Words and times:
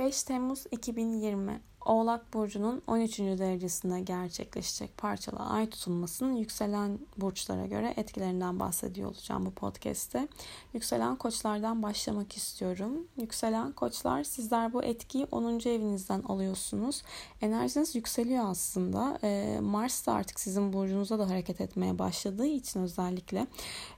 5 0.00 0.22
Temmuz 0.22 0.66
2020 0.72 1.60
Oğlak 1.90 2.34
Burcu'nun 2.34 2.82
13. 2.86 3.18
derecesinde 3.18 4.00
gerçekleşecek 4.00 4.96
parçalı 4.96 5.38
ay 5.38 5.70
tutulmasının 5.70 6.36
yükselen 6.36 6.98
burçlara 7.16 7.66
göre 7.66 7.94
etkilerinden 7.96 8.60
bahsediyor 8.60 9.08
olacağım 9.08 9.46
bu 9.46 9.50
podcast'te. 9.50 10.28
Yükselen 10.74 11.16
koçlardan 11.16 11.82
başlamak 11.82 12.36
istiyorum. 12.36 13.06
Yükselen 13.16 13.72
koçlar 13.72 14.24
sizler 14.24 14.72
bu 14.72 14.84
etkiyi 14.84 15.26
10. 15.30 15.68
evinizden 15.68 16.22
alıyorsunuz. 16.22 17.02
Enerjiniz 17.42 17.94
yükseliyor 17.94 18.44
aslında. 18.48 19.18
Ee, 19.24 19.58
Mars 19.62 20.06
da 20.06 20.12
artık 20.12 20.40
sizin 20.40 20.72
burcunuza 20.72 21.18
da 21.18 21.30
hareket 21.30 21.60
etmeye 21.60 21.98
başladığı 21.98 22.46
için 22.46 22.80
özellikle. 22.80 23.46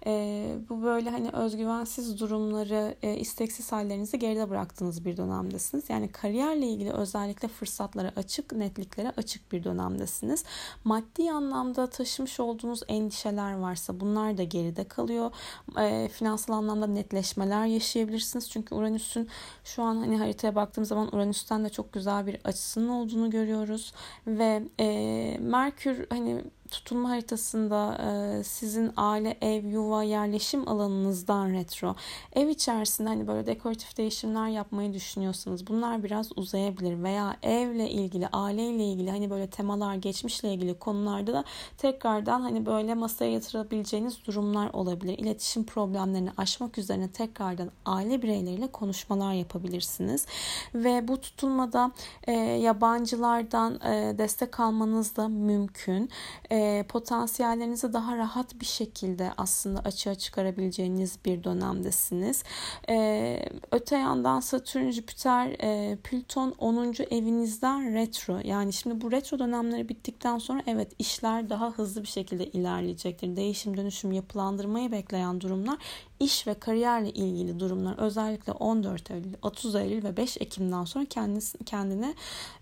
Ee, 0.06 0.54
bu 0.68 0.82
böyle 0.82 1.10
hani 1.10 1.30
özgüvensiz 1.30 2.20
durumları, 2.20 2.94
e, 3.02 3.16
isteksiz 3.16 3.72
hallerinizi 3.72 4.18
geride 4.18 4.50
bıraktığınız 4.50 5.04
bir 5.04 5.16
dönemdesiniz. 5.16 5.90
Yani 5.90 6.12
kariyerle 6.12 6.66
ilgili 6.66 6.92
özellikle 6.92 7.48
fırsat 7.48 7.81
fırsatlara 7.82 8.12
açık, 8.16 8.52
netliklere 8.52 9.12
açık 9.16 9.52
bir 9.52 9.64
dönemdesiniz. 9.64 10.44
Maddi 10.84 11.32
anlamda 11.32 11.86
taşımış 11.86 12.40
olduğunuz 12.40 12.82
endişeler 12.88 13.52
varsa 13.52 14.00
bunlar 14.00 14.38
da 14.38 14.42
geride 14.42 14.84
kalıyor. 14.84 15.30
E, 15.78 16.08
finansal 16.08 16.54
anlamda 16.54 16.86
netleşmeler 16.86 17.66
yaşayabilirsiniz. 17.66 18.50
Çünkü 18.50 18.74
Uranüs'ün 18.74 19.28
şu 19.64 19.82
an 19.82 19.96
hani 19.96 20.18
haritaya 20.18 20.54
baktığım 20.54 20.84
zaman 20.84 21.14
Uranüs'ten 21.14 21.64
de 21.64 21.68
çok 21.68 21.92
güzel 21.92 22.26
bir 22.26 22.36
açısının 22.44 22.88
olduğunu 22.88 23.30
görüyoruz. 23.30 23.92
Ve 24.26 24.62
e, 24.80 25.38
Merkür 25.40 26.06
hani 26.10 26.44
tutulma 26.72 27.10
haritasında 27.10 27.98
e, 27.98 28.44
sizin 28.44 28.92
aile, 28.96 29.36
ev, 29.40 29.66
yuva, 29.66 30.02
yerleşim 30.02 30.68
alanınızdan 30.68 31.52
retro. 31.52 31.94
Ev 32.32 32.48
içerisinde 32.48 33.08
hani 33.08 33.26
böyle 33.26 33.46
dekoratif 33.46 33.96
değişimler 33.96 34.48
yapmayı 34.48 34.92
düşünüyorsanız 34.92 35.66
bunlar 35.66 36.02
biraz 36.02 36.38
uzayabilir 36.38 37.02
veya 37.02 37.36
evle 37.42 37.90
ilgili, 37.90 38.28
aileyle 38.32 38.84
ilgili 38.84 39.10
hani 39.10 39.30
böyle 39.30 39.46
temalar, 39.46 39.94
geçmişle 39.94 40.54
ilgili 40.54 40.78
konularda 40.78 41.32
da 41.32 41.44
tekrardan 41.78 42.40
hani 42.40 42.66
böyle 42.66 42.94
masaya 42.94 43.32
yatırabileceğiniz 43.32 44.24
durumlar 44.24 44.70
olabilir. 44.72 45.18
İletişim 45.18 45.64
problemlerini 45.64 46.30
aşmak 46.36 46.78
üzerine 46.78 47.10
tekrardan 47.10 47.70
aile 47.86 48.22
bireyleriyle 48.22 48.66
konuşmalar 48.66 49.32
yapabilirsiniz. 49.32 50.26
Ve 50.74 51.08
bu 51.08 51.20
tutulmada 51.20 51.92
e, 52.26 52.32
yabancılardan 52.32 53.74
e, 53.74 54.18
destek 54.18 54.60
almanız 54.60 55.16
da 55.16 55.28
mümkün. 55.28 56.10
E, 56.50 56.61
potansiyellerinizi 56.88 57.92
daha 57.92 58.16
rahat 58.16 58.60
bir 58.60 58.66
şekilde 58.66 59.32
aslında 59.36 59.80
açığa 59.80 60.14
çıkarabileceğiniz 60.14 61.18
bir 61.24 61.44
dönemdesiniz. 61.44 62.44
E, 62.88 63.48
öte 63.72 63.96
yandan 63.96 64.40
Satürn, 64.40 64.90
Jüpiter, 64.90 65.46
e, 65.62 65.96
Plüton 65.96 66.54
10. 66.58 66.94
evinizden 67.10 67.94
retro. 67.94 68.38
Yani 68.44 68.72
şimdi 68.72 69.00
bu 69.00 69.12
retro 69.12 69.38
dönemleri 69.38 69.88
bittikten 69.88 70.38
sonra 70.38 70.62
evet 70.66 70.92
işler 70.98 71.50
daha 71.50 71.70
hızlı 71.70 72.02
bir 72.02 72.08
şekilde 72.08 72.46
ilerleyecektir. 72.46 73.36
Değişim, 73.36 73.76
dönüşüm, 73.76 74.12
yapılandırmayı 74.12 74.92
bekleyen 74.92 75.40
durumlar 75.40 75.78
iş 76.22 76.46
ve 76.46 76.54
kariyerle 76.54 77.10
ilgili 77.10 77.60
durumlar 77.60 77.98
özellikle 77.98 78.52
14 78.52 79.10
Eylül, 79.10 79.34
30 79.42 79.74
Eylül 79.74 80.04
ve 80.04 80.16
5 80.16 80.36
Ekim'den 80.40 80.84
sonra 80.84 81.04
kendisi, 81.04 81.64
kendine 81.64 82.14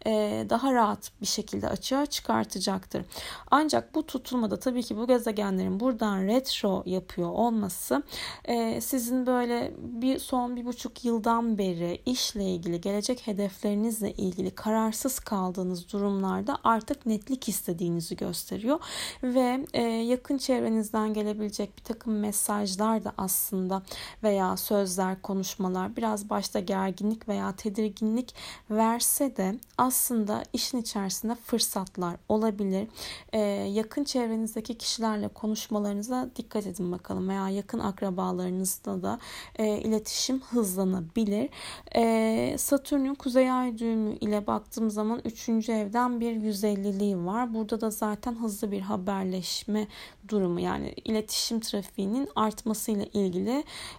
e, 0.07 0.47
daha 0.51 0.75
rahat 0.75 1.13
bir 1.21 1.27
şekilde 1.27 1.69
açığa 1.69 2.07
çıkartacaktır. 2.07 3.05
Ancak 3.51 3.95
bu 3.95 4.07
tutulmada 4.07 4.59
tabii 4.59 4.83
ki 4.83 4.97
bu 4.97 5.07
gezegenlerin 5.07 5.81
buradan 5.81 6.27
retro 6.27 6.83
yapıyor 6.87 7.31
olması 7.31 8.03
e, 8.45 8.81
sizin 8.81 9.27
böyle 9.27 9.73
bir 9.79 10.19
son 10.19 10.57
bir 10.57 10.65
buçuk 10.65 11.05
yıldan 11.05 11.59
beri 11.59 12.03
işle 12.07 12.45
ilgili, 12.45 12.81
gelecek 12.81 13.27
hedeflerinizle 13.27 14.13
ilgili 14.13 14.51
kararsız 14.51 15.19
kaldığınız 15.19 15.93
durumlarda 15.93 16.59
artık 16.65 17.07
netlik 17.07 17.49
istediğinizi 17.49 18.17
gösteriyor 18.17 18.81
ve 19.23 19.67
e, 19.73 19.83
yakın 19.83 20.39
çevrenizden 20.39 21.15
gelebilecek 21.15 21.79
bir 21.79 21.83
takım 21.83 22.19
mesajlar 22.19 23.05
da 23.05 23.13
aslında 23.19 23.50
aslında 23.51 23.83
veya 24.23 24.57
sözler, 24.57 25.23
konuşmalar 25.23 25.97
biraz 25.97 26.31
başta 26.31 26.61
gerginlik 26.61 27.29
veya 27.29 27.57
tedirginlik 27.57 28.35
verse 28.71 29.37
de 29.37 29.55
aslında 29.79 30.43
işin 30.53 30.79
içerisinde 30.79 31.35
fırsatlar 31.35 32.17
olabilir. 32.29 32.89
Ee, 33.33 33.39
yakın 33.73 34.05
çevrenizdeki 34.05 34.79
kişilerle 34.79 35.29
konuşmalarınıza 35.29 36.31
dikkat 36.37 36.67
edin 36.67 36.93
bakalım 36.93 37.29
veya 37.29 37.49
yakın 37.49 37.79
akrabalarınızda 37.79 39.03
da 39.03 39.19
e, 39.59 39.79
iletişim 39.79 40.41
hızlanabilir. 40.41 41.49
E, 41.97 42.55
Satürn'ün 42.59 43.15
kuzey 43.15 43.51
ay 43.51 43.79
düğümü 43.79 44.17
ile 44.17 44.47
baktığım 44.47 44.91
zaman 44.91 45.21
3. 45.25 45.49
evden 45.49 46.21
bir 46.21 46.33
150'liği 46.33 47.27
var. 47.27 47.55
Burada 47.55 47.81
da 47.81 47.91
zaten 47.91 48.35
hızlı 48.35 48.71
bir 48.73 48.81
haberleşme 48.81 49.87
durumu 50.29 50.61
yani 50.61 50.95
iletişim 51.05 51.61
trafiğinin 51.61 52.29
artmasıyla 52.37 53.05
ilgili 53.13 53.30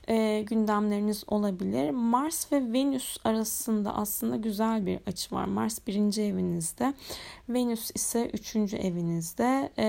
e, 0.07 0.41
gündemleriniz 0.41 1.23
olabilir. 1.27 1.89
Mars 1.89 2.51
ve 2.51 2.73
Venüs 2.73 3.17
arasında 3.23 3.95
aslında 3.95 4.35
güzel 4.35 4.85
bir 4.85 4.99
açı 5.07 5.35
var. 5.35 5.45
Mars 5.45 5.79
birinci 5.87 6.21
evinizde, 6.21 6.93
Venüs 7.49 7.91
ise 7.95 8.29
üçüncü 8.33 8.77
evinizde. 8.77 9.71
E, 9.77 9.85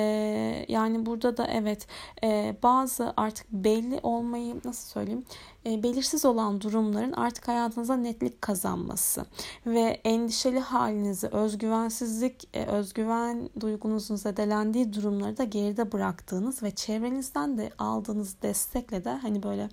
yani 0.69 1.07
burada 1.07 1.37
da 1.37 1.47
evet 1.47 1.87
e, 2.25 2.57
bazı 2.63 3.15
artık 3.17 3.47
belli 3.53 4.01
olmayı 4.03 4.55
nasıl 4.65 4.89
söyleyeyim 4.89 5.25
belirsiz 5.65 6.25
olan 6.25 6.61
durumların 6.61 7.13
artık 7.13 7.49
hayatınıza 7.49 7.97
netlik 7.97 8.43
kazanması 8.43 9.27
ve 9.67 10.01
endişeli 10.05 10.61
halinizi, 10.61 11.27
özgüvensizlik, 11.27 12.49
e, 12.55 12.65
özgüven 12.67 13.51
duygunuzun 13.61 14.17
zedelendiği 14.17 14.93
durumları 14.93 15.37
da 15.37 15.45
geride 15.45 15.93
bıraktığınız 15.93 16.63
ve 16.63 16.71
çevrenizden 16.71 17.59
de 17.59 17.71
aldığınız 17.79 18.43
destekle 18.43 19.05
de 19.05 19.11
hani 19.11 19.43
böyle 19.43 19.69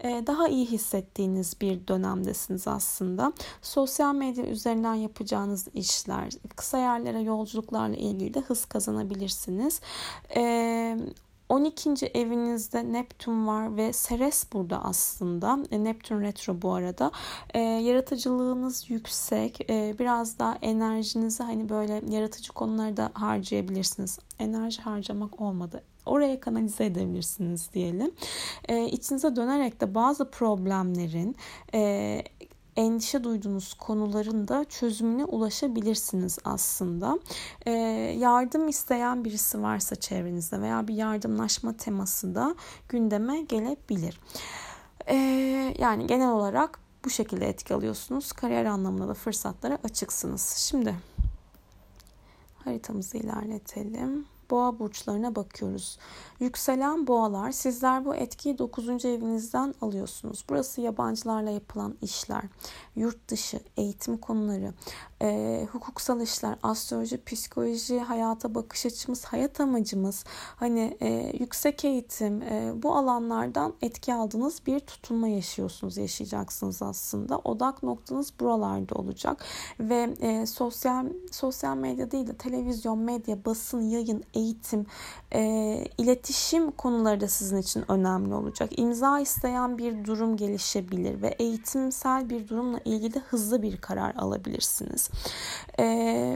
e, 0.00 0.26
daha 0.26 0.48
iyi 0.48 0.66
hissettiğiniz 0.66 1.60
bir 1.60 1.88
dönemdesiniz 1.88 2.68
aslında. 2.68 3.32
Sosyal 3.62 4.14
medya 4.14 4.44
üzerinden 4.44 4.94
yapacağınız 4.94 5.68
işler, 5.74 6.30
kısa 6.56 6.78
yerlere 6.78 7.20
yolculuklarla 7.20 7.96
ilgili 7.96 8.34
de 8.34 8.40
hız 8.40 8.64
kazanabilirsiniz. 8.64 9.80
12. 11.48 12.06
evinizde 12.14 12.92
Neptün 12.92 13.46
var 13.46 13.76
ve 13.76 13.92
Ceres 14.08 14.52
burada 14.52 14.84
aslında. 14.84 15.58
E, 15.70 15.84
Neptün 15.84 16.20
retro 16.20 16.62
bu 16.62 16.72
arada. 16.72 17.10
E, 17.54 17.58
yaratıcılığınız 17.60 18.90
yüksek. 18.90 19.70
E, 19.70 19.94
biraz 19.98 20.38
daha 20.38 20.58
enerjinizi 20.62 21.42
hani 21.42 21.68
böyle 21.68 22.02
yaratıcı 22.08 22.52
konularda 22.52 23.10
harcayabilirsiniz. 23.14 24.18
Enerji 24.38 24.82
harcamak 24.82 25.40
olmadı 25.40 25.82
oraya 26.08 26.40
kanalize 26.40 26.84
edebilirsiniz 26.84 27.72
diyelim. 27.74 28.10
E, 28.68 28.86
içinize 28.86 29.36
dönerek 29.36 29.80
de 29.80 29.94
bazı 29.94 30.30
problemlerin 30.30 31.36
e, 31.74 32.22
endişe 32.78 33.24
duyduğunuz 33.24 33.74
konuların 33.74 34.48
da 34.48 34.64
çözümüne 34.64 35.24
ulaşabilirsiniz 35.24 36.38
aslında. 36.44 37.18
E, 37.66 37.70
yardım 38.18 38.68
isteyen 38.68 39.24
birisi 39.24 39.62
varsa 39.62 39.96
çevrenizde 39.96 40.60
veya 40.60 40.88
bir 40.88 40.94
yardımlaşma 40.94 41.76
teması 41.76 42.34
da 42.34 42.54
gündeme 42.88 43.40
gelebilir. 43.40 44.20
E, 45.06 45.16
yani 45.78 46.06
genel 46.06 46.30
olarak 46.30 46.78
bu 47.04 47.10
şekilde 47.10 47.48
etki 47.48 47.74
alıyorsunuz. 47.74 48.32
Kariyer 48.32 48.64
anlamında 48.64 49.08
da 49.08 49.14
fırsatlara 49.14 49.78
açıksınız. 49.84 50.42
Şimdi 50.56 50.94
haritamızı 52.64 53.18
ilerletelim 53.18 54.26
boğa 54.50 54.78
burçlarına 54.78 55.36
bakıyoruz. 55.36 55.98
Yükselen 56.40 57.06
boğalar 57.06 57.52
sizler 57.52 58.04
bu 58.04 58.14
etkiyi 58.14 58.58
9. 58.58 58.88
evinizden 59.04 59.74
alıyorsunuz. 59.80 60.44
Burası 60.48 60.80
yabancılarla 60.80 61.50
yapılan 61.50 61.94
işler, 62.02 62.42
yurt 62.96 63.28
dışı, 63.28 63.60
eğitim 63.76 64.16
konuları, 64.16 64.72
e, 65.22 65.66
hukuksal 65.72 66.20
işler, 66.20 66.56
astroloji, 66.62 67.24
psikoloji, 67.24 68.00
hayata 68.00 68.54
bakış 68.54 68.86
açımız, 68.86 69.24
hayat 69.24 69.60
amacımız, 69.60 70.24
hani 70.56 70.96
e, 71.00 71.36
yüksek 71.40 71.84
eğitim 71.84 72.42
e, 72.42 72.72
bu 72.82 72.96
alanlardan 72.96 73.74
etki 73.82 74.14
aldığınız 74.14 74.66
bir 74.66 74.80
tutulma 74.80 75.28
yaşıyorsunuz, 75.28 75.96
yaşayacaksınız 75.96 76.82
aslında. 76.82 77.38
Odak 77.38 77.82
noktanız 77.82 78.32
buralarda 78.40 78.94
olacak 78.94 79.44
ve 79.80 80.16
e, 80.20 80.46
sosyal 80.46 81.06
sosyal 81.30 81.76
medya 81.76 82.10
değil 82.10 82.26
de 82.26 82.36
televizyon, 82.36 82.98
medya, 82.98 83.44
basın, 83.44 83.80
yayın, 83.80 84.24
eğitim, 84.38 84.86
e, 85.34 85.40
iletişim 85.98 86.70
konuları 86.70 87.20
da 87.20 87.28
sizin 87.28 87.56
için 87.56 87.84
önemli 87.88 88.34
olacak. 88.34 88.70
İmza 88.78 89.20
isteyen 89.20 89.78
bir 89.78 90.04
durum 90.04 90.36
gelişebilir 90.36 91.22
ve 91.22 91.28
eğitimsel 91.28 92.30
bir 92.30 92.48
durumla 92.48 92.80
ilgili 92.84 93.18
hızlı 93.18 93.62
bir 93.62 93.76
karar 93.76 94.14
alabilirsiniz. 94.14 95.10
E, 95.78 95.84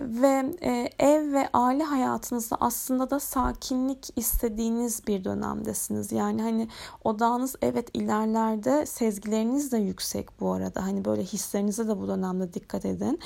ve 0.06 0.56
e, 0.62 0.90
ev 0.98 1.32
ve 1.32 1.48
aile 1.52 1.84
hayatınızda 1.84 2.56
aslında 2.60 3.10
da 3.10 3.20
sakinlik 3.20 4.08
istediğiniz 4.16 5.06
bir 5.06 5.24
dönemdesiniz. 5.24 6.12
Yani 6.12 6.42
hani 6.42 6.68
odağınız 7.04 7.56
evet 7.62 7.88
ilerlerde 7.94 8.86
sezgileriniz 8.86 9.72
de 9.72 9.78
yüksek 9.78 10.40
bu 10.40 10.52
arada. 10.52 10.84
Hani 10.84 11.04
böyle 11.04 11.22
hislerinize 11.22 11.88
de 11.88 11.98
bu 11.98 12.08
dönemde 12.08 12.54
dikkat 12.54 12.84
edin. 12.84 13.18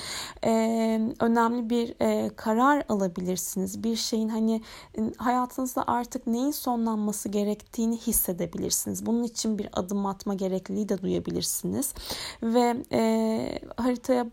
Ee, 0.45 1.15
önemli 1.21 1.71
bir 1.71 1.95
e, 2.01 2.31
karar 2.37 2.85
alabilirsiniz. 2.89 3.85
Bir 3.85 3.97
şeyin 3.97 4.29
hani 4.29 4.63
hayatınızda 5.17 5.85
artık 5.87 6.27
neyin 6.27 6.51
sonlanması 6.51 7.29
gerektiğini 7.29 7.97
hissedebilirsiniz. 7.97 9.07
Bunun 9.07 9.23
için 9.23 9.59
bir 9.59 9.69
adım 9.73 10.07
atma 10.07 10.35
gerekliliği 10.35 10.89
de 10.89 11.03
duyabilirsiniz. 11.03 11.95
Ve 12.43 12.77
e, 12.93 13.59
haritaya 13.77 14.27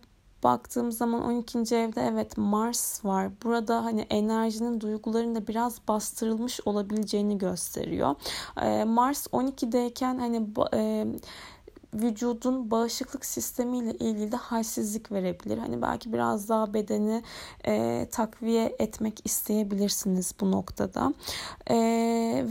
baktığım 0.44 0.92
zaman 0.92 1.24
12. 1.24 1.76
evde 1.76 2.02
evet 2.02 2.38
Mars 2.38 3.06
var. 3.06 3.32
Burada 3.44 3.86
hani 3.86 4.02
enerjinin 4.10 4.82
duyguların 4.82 5.36
da 5.36 5.48
biraz 5.48 5.88
bastırılmış 5.88 6.60
olabileceğini 6.66 7.38
gösteriyor. 7.38 8.16
Ee, 8.62 8.84
Mars 8.84 9.28
12'deyken 9.28 10.20
hani 10.20 10.48
e, 10.74 11.06
vücudun 11.94 12.72
bağışıklık 12.72 13.26
sistemiyle 13.26 13.92
ilgili 13.94 14.32
de 14.32 14.36
halsizlik 14.36 15.12
verebilir. 15.12 15.58
Hani 15.58 15.82
belki 15.82 16.14
biraz 16.14 16.50
daha 16.50 16.74
bedeni 16.74 17.24
e, 17.66 18.08
takviye 18.12 18.76
etmek 18.80 19.22
isteyebilirsiniz 19.26 20.36
bu 20.42 20.52
noktada. 20.52 21.14
E, 21.70 21.76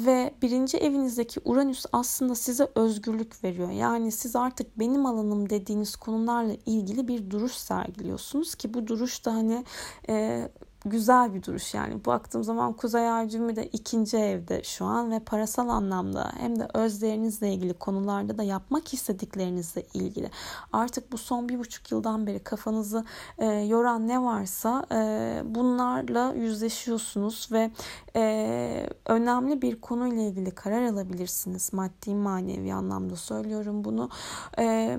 ve 0.07 0.35
birinci 0.43 0.79
evinizdeki 0.79 1.41
Uranüs 1.45 1.87
aslında 1.93 2.35
size 2.35 2.69
özgürlük 2.75 3.45
veriyor. 3.45 3.71
Yani 3.71 4.13
siz 4.13 4.37
artık 4.37 4.79
benim 4.79 5.07
alanım 5.07 5.51
dediğiniz 5.51 5.97
konularla 5.97 6.57
ilgili 6.67 7.09
bir 7.09 7.31
duruş 7.31 7.53
sergiliyorsunuz 7.53 8.55
ki 8.55 8.75
bu 8.75 8.87
duruş 8.87 9.25
da 9.25 9.35
hani 9.35 9.65
e, 10.09 10.49
güzel 10.85 11.35
bir 11.35 11.43
duruş 11.43 11.75
yani. 11.75 12.05
Baktığım 12.05 12.45
zaman 12.45 12.73
Kuzey 12.73 13.11
Ay 13.11 13.33
de 13.33 13.67
ikinci 13.67 14.17
evde 14.17 14.63
şu 14.63 14.85
an 14.85 15.11
ve 15.11 15.19
parasal 15.19 15.69
anlamda 15.69 16.33
hem 16.39 16.59
de 16.59 16.69
özlerinizle 16.75 17.53
ilgili 17.53 17.75
konularda 17.75 18.39
da 18.39 18.43
yapmak 18.43 18.95
istediklerinizle 18.95 19.83
ilgili. 19.95 20.31
Artık 20.73 21.13
bu 21.13 21.19
son 21.19 21.49
bir 21.49 21.59
buçuk 21.59 21.93
yıldan 21.93 22.27
beri 22.27 22.39
kafanızı 22.39 23.05
e, 23.39 23.47
yoran 23.47 24.09
ne 24.09 24.23
varsa 24.23 24.87
e, 24.93 25.43
bunlarla 25.45 26.33
yüzleşiyorsunuz 26.33 27.49
ve 27.53 27.71
e, 28.17 28.87
önemli 29.07 29.63
bir 29.63 29.81
konuyla 29.81 30.23
ilgili 30.23 30.51
karar 30.51 30.83
alabilirsiniz. 30.83 31.73
Maddi 31.73 32.15
manevi 32.15 32.75
anlamda 32.75 33.17
söylüyorum 33.17 33.85
bunu. 33.85 34.11
E, 34.59 34.99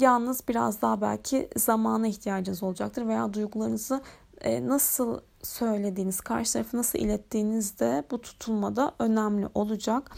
yalnız 0.00 0.48
biraz 0.48 0.82
daha 0.82 1.00
belki 1.00 1.48
zamana 1.56 2.06
ihtiyacınız 2.06 2.62
olacaktır 2.62 3.06
veya 3.06 3.34
duygularınızı 3.34 4.00
nasıl 4.44 5.20
söylediğiniz, 5.42 6.20
karşı 6.20 6.52
tarafı 6.52 6.76
nasıl 6.76 6.98
ilettiğiniz 6.98 7.78
de 7.78 8.04
bu 8.10 8.20
tutulmada 8.20 8.94
önemli 8.98 9.48
olacak. 9.54 10.10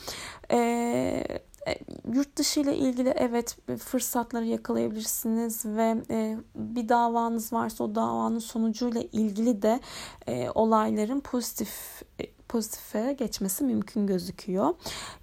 E, 0.50 0.58
e, 1.66 1.78
yurt 2.14 2.36
dışı 2.36 2.60
ile 2.60 2.76
ilgili 2.76 3.08
evet 3.08 3.56
fırsatları 3.78 4.44
yakalayabilirsiniz 4.44 5.66
ve 5.66 5.96
e, 6.10 6.36
bir 6.54 6.88
davanız 6.88 7.52
varsa 7.52 7.84
o 7.84 7.94
davanın 7.94 8.38
sonucuyla 8.38 9.02
ilgili 9.12 9.62
de 9.62 9.80
e, 10.26 10.50
olayların 10.50 11.20
pozitif 11.20 12.02
e, 12.20 12.24
pozitife 12.52 13.12
geçmesi 13.18 13.64
mümkün 13.64 14.06
gözüküyor. 14.06 14.74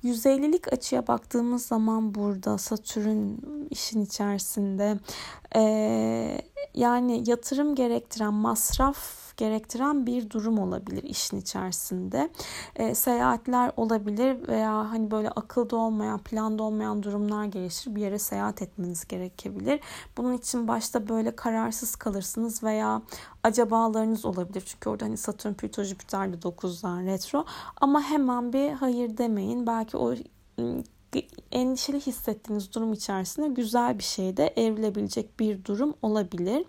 150'lik 0.04 0.74
açıya 0.74 1.08
baktığımız 1.08 1.66
zaman 1.66 2.16
burada 2.16 2.58
Satürn 2.58 3.38
işin 3.70 4.02
içerisinde 4.02 5.00
e, 5.56 5.62
yani 6.76 7.30
yatırım 7.30 7.76
gerektiren 7.76 8.34
masraf 8.34 9.29
gerektiren 9.40 10.06
bir 10.06 10.30
durum 10.30 10.60
olabilir 10.60 11.04
işin 11.04 11.38
içerisinde. 11.38 12.30
E, 12.76 12.96
seyahatler 12.96 13.72
olabilir 13.78 14.48
veya 14.48 14.92
hani 14.92 15.12
böyle 15.12 15.30
akılda 15.30 15.76
olmayan, 15.76 16.20
planda 16.20 16.64
olmayan 16.64 17.04
durumlar 17.04 17.46
gelişir. 17.46 17.96
Bir 17.96 18.02
yere 18.02 18.20
seyahat 18.20 18.62
etmeniz 18.62 19.08
gerekebilir. 19.08 19.80
Bunun 20.18 20.34
için 20.34 20.68
başta 20.68 21.10
böyle 21.10 21.36
kararsız 21.36 21.96
kalırsınız 21.96 22.64
veya 22.64 23.02
acabalarınız 23.44 24.26
olabilir. 24.26 24.64
Çünkü 24.66 24.90
orada 24.90 25.06
hani 25.06 25.18
Satürn, 25.18 25.54
Plüto, 25.54 25.84
Jüpiter 25.84 26.34
de 26.34 26.38
9'dan 26.38 27.06
retro. 27.06 27.46
Ama 27.82 28.02
hemen 28.02 28.54
bir 28.54 28.72
hayır 28.72 29.18
demeyin. 29.18 29.68
Belki 29.68 29.98
o 29.98 30.16
endişeli 31.52 32.00
hissettiğiniz 32.00 32.74
durum 32.74 32.94
içerisinde 32.94 33.48
güzel 33.48 34.00
bir 34.00 34.04
şeyde 34.04 34.54
evrilebilecek 34.56 35.40
bir 35.40 35.66
durum 35.66 35.94
olabilir. 36.02 36.66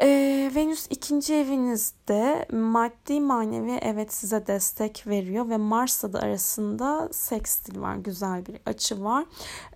Ee, 0.00 0.50
Venüs 0.54 0.86
ikinci 0.90 1.34
evinizde 1.34 2.46
maddi 2.52 3.20
manevi 3.20 3.78
evet 3.82 4.12
size 4.12 4.46
destek 4.46 5.06
veriyor 5.06 5.48
ve 5.48 5.56
Mars'la 5.56 6.12
da 6.12 6.18
arasında 6.18 7.08
sekstil 7.12 7.80
var 7.80 7.96
güzel 7.96 8.46
bir 8.46 8.60
açı 8.66 9.04
var. 9.04 9.24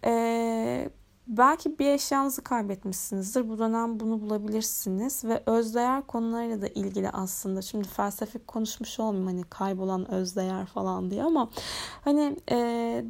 Ee, 0.05 0.91
Belki 1.27 1.79
bir 1.79 1.87
eşyanızı 1.87 2.43
kaybetmişsinizdir. 2.45 3.49
Bu 3.49 3.59
dönem 3.59 4.01
bunu 4.01 4.21
bulabilirsiniz 4.21 5.25
ve 5.25 5.43
özdeğer 5.47 6.07
konularıyla 6.07 6.63
da 6.63 6.69
ilgili 6.69 7.11
aslında. 7.11 7.63
Şimdi 7.63 7.89
felsefik 7.89 8.47
konuşmuş 8.47 9.01
olmayayım 9.01 9.27
hani 9.27 9.43
kaybolan 9.43 10.11
özdeğer 10.11 10.67
falan 10.67 11.11
diye 11.11 11.25
ama 11.25 11.51
hani 12.05 12.37
e, 12.51 12.57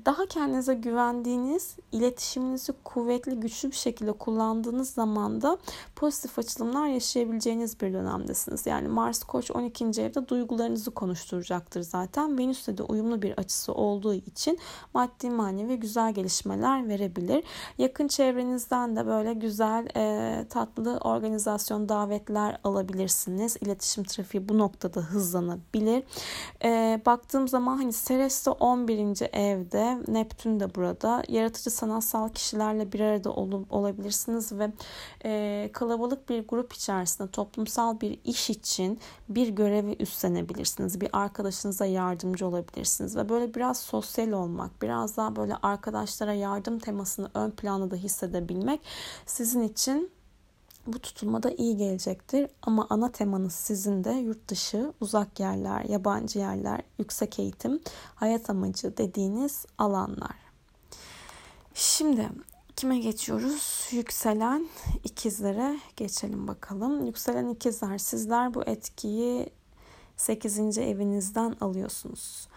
daha 0.07 0.27
kendinize 0.27 0.75
güvendiğiniz, 0.75 1.77
iletişiminizi 1.93 2.73
kuvvetli, 2.85 3.41
güçlü 3.41 3.71
bir 3.71 3.77
şekilde 3.77 4.13
kullandığınız 4.13 4.91
zaman 4.91 5.43
da 5.43 5.59
pozitif 5.97 6.39
açılımlar 6.39 6.87
yaşayabileceğiniz 6.87 7.81
bir 7.81 7.93
dönemdesiniz. 7.93 8.67
Yani 8.67 8.89
Mars 8.89 9.23
Koç 9.23 9.51
12. 9.51 9.85
evde 9.85 10.29
duygularınızı 10.29 10.91
konuşturacaktır 10.91 11.81
zaten. 11.81 12.39
Venüs'te 12.39 12.79
de 12.79 12.83
uyumlu 12.83 13.23
bir 13.23 13.33
açısı 13.33 13.73
olduğu 13.73 14.15
için 14.15 14.59
maddi 14.95 15.31
manevi 15.31 15.77
güzel 15.77 16.15
gelişmeler 16.15 16.89
verebilir. 16.89 17.45
Yakın 17.79 18.06
yakın 18.07 18.25
çevrenizden 18.25 18.97
de 18.97 19.07
böyle 19.07 19.35
güzel 19.35 19.89
e, 19.97 20.45
tatlı 20.49 20.99
organizasyon 20.99 21.89
davetler 21.89 22.59
alabilirsiniz. 22.65 23.57
İletişim 23.61 24.05
trafiği 24.05 24.49
bu 24.49 24.59
noktada 24.59 25.01
hızlanabilir. 25.01 26.05
E, 26.65 27.01
baktığım 27.07 27.49
zaman 27.49 27.77
hani 27.77 27.93
Ceres 27.93 28.49
11. 28.61 29.35
evde 29.35 29.99
Neptün 30.09 30.61
de 30.61 30.75
burada. 30.75 31.23
Yaratıcı 31.29 31.71
sanatsal 31.71 32.29
kişilerle 32.29 32.93
bir 32.93 33.01
arada 33.01 33.31
ol, 33.31 33.65
olabilirsiniz 33.71 34.53
ve 34.53 34.73
e, 35.25 35.71
kalabalık 35.73 36.29
bir 36.29 36.49
grup 36.49 36.73
içerisinde 36.73 37.31
toplumsal 37.31 38.01
bir 38.01 38.19
iş 38.25 38.51
için 38.51 38.99
bir 39.29 39.49
görevi 39.49 39.97
üstlenebilirsiniz. 40.01 41.01
Bir 41.01 41.09
arkadaşınıza 41.13 41.87
yardımcı 41.87 42.47
olabilirsiniz 42.47 43.17
ve 43.17 43.29
böyle 43.29 43.55
biraz 43.55 43.81
sosyal 43.81 44.33
olmak, 44.33 44.83
biraz 44.83 45.17
daha 45.17 45.37
böyle 45.37 45.55
arkadaşlara 45.63 46.33
yardım 46.33 46.79
temasını 46.79 47.31
ön 47.35 47.51
planda 47.51 47.91
da 47.91 47.96
da 47.97 48.01
hissedebilmek 48.01 48.81
sizin 49.27 49.63
için 49.63 50.11
bu 50.87 50.99
tutulmada 50.99 51.51
iyi 51.51 51.77
gelecektir. 51.77 52.51
Ama 52.63 52.87
ana 52.91 53.13
temanız 53.13 53.53
sizin 53.53 54.05
de 54.05 54.11
yurt 54.11 54.49
dışı, 54.49 54.93
uzak 55.01 55.41
yerler, 55.41 55.85
yabancı 55.85 56.39
yerler, 56.39 56.81
yüksek 56.99 57.39
eğitim, 57.39 57.81
hayat 58.15 58.51
amacı 58.51 58.97
dediğiniz 58.97 59.67
alanlar. 59.79 60.37
Şimdi 61.75 62.29
kime 62.77 62.99
geçiyoruz? 62.99 63.89
Yükselen 63.91 64.69
ikizlere 65.05 65.81
geçelim 65.97 66.49
bakalım. 66.49 67.07
Yükselen 67.07 67.49
ikizler 67.49 67.99
sizler 67.99 68.55
bu 68.55 68.63
etkiyi 68.63 69.51
8. 70.17 70.79
evinizden 70.79 71.57
alıyorsunuz 71.61 72.49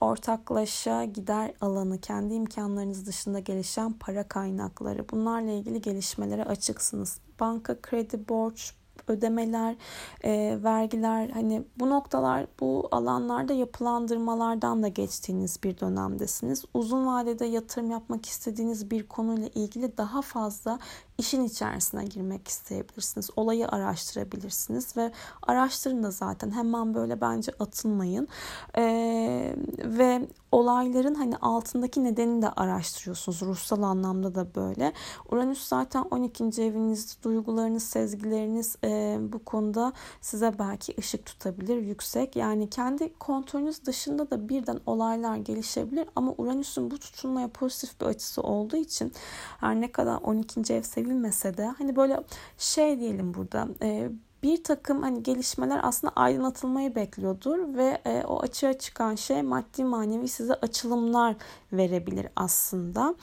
ortaklaşa 0.00 1.04
gider 1.04 1.52
alanı, 1.60 2.00
kendi 2.00 2.34
imkanlarınız 2.34 3.06
dışında 3.06 3.38
gelişen 3.38 3.92
para 3.92 4.28
kaynakları 4.28 5.08
bunlarla 5.08 5.50
ilgili 5.50 5.80
gelişmelere 5.80 6.44
açıksınız. 6.44 7.20
Banka, 7.40 7.80
kredi, 7.80 8.28
borç, 8.28 8.74
ödemeler, 9.08 9.76
e, 10.24 10.58
vergiler 10.62 11.28
hani 11.28 11.62
bu 11.78 11.90
noktalar 11.90 12.46
bu 12.60 12.88
alanlarda 12.90 13.52
yapılandırmalardan 13.52 14.82
da 14.82 14.88
geçtiğiniz 14.88 15.62
bir 15.64 15.80
dönemdesiniz. 15.80 16.64
Uzun 16.74 17.06
vadede 17.06 17.46
yatırım 17.46 17.90
yapmak 17.90 18.26
istediğiniz 18.26 18.90
bir 18.90 19.08
konuyla 19.08 19.48
ilgili 19.54 19.96
daha 19.96 20.22
fazla 20.22 20.78
işin 21.18 21.44
içerisine 21.44 22.04
girmek 22.04 22.48
isteyebilirsiniz. 22.48 23.30
Olayı 23.36 23.68
araştırabilirsiniz 23.68 24.96
ve 24.96 25.12
araştırın 25.42 26.02
da 26.02 26.10
zaten 26.10 26.50
hemen 26.50 26.94
böyle 26.94 27.20
bence 27.20 27.52
atılmayın. 27.60 28.28
Ee, 28.76 29.54
ve 29.78 30.28
olayların 30.52 31.14
hani 31.14 31.36
altındaki 31.36 32.04
nedenini 32.04 32.42
de 32.42 32.48
araştırıyorsunuz. 32.48 33.42
Ruhsal 33.42 33.82
anlamda 33.82 34.34
da 34.34 34.54
böyle. 34.54 34.92
Uranüs 35.30 35.68
zaten 35.68 36.04
12. 36.10 36.44
evinizde 36.44 37.22
duygularınız, 37.22 37.82
sezgileriniz 37.82 38.76
e, 38.84 39.18
bu 39.20 39.44
konuda 39.44 39.92
size 40.20 40.58
belki 40.58 40.94
ışık 40.98 41.26
tutabilir 41.26 41.76
yüksek. 41.76 42.36
Yani 42.36 42.70
kendi 42.70 43.18
kontrolünüz 43.18 43.84
dışında 43.84 44.30
da 44.30 44.48
birden 44.48 44.80
olaylar 44.86 45.36
gelişebilir 45.36 46.08
ama 46.16 46.34
Uranüs'ün 46.38 46.90
bu 46.90 46.98
tutulmaya 46.98 47.48
pozitif 47.48 48.00
bir 48.00 48.06
açısı 48.06 48.42
olduğu 48.42 48.76
için 48.76 49.12
her 49.60 49.80
ne 49.80 49.92
kadar 49.92 50.20
12. 50.22 50.74
ev 50.74 50.82
sevilmese 51.08 51.56
de 51.56 51.66
hani 51.78 51.96
böyle 51.96 52.20
şey 52.58 53.00
diyelim 53.00 53.34
burada 53.34 53.68
e, 53.82 54.10
bir 54.42 54.64
takım 54.64 55.02
hani 55.02 55.22
gelişmeler 55.22 55.80
aslında 55.82 56.12
aydınlatılmayı 56.16 56.94
bekliyordur 56.94 57.76
ve 57.76 58.00
e, 58.04 58.24
o 58.24 58.42
açığa 58.42 58.78
çıkan 58.78 59.14
şey 59.14 59.42
maddi 59.42 59.84
manevi 59.84 60.28
size 60.28 60.54
açılımlar 60.54 61.36
verebilir 61.72 62.26
aslında. 62.36 63.14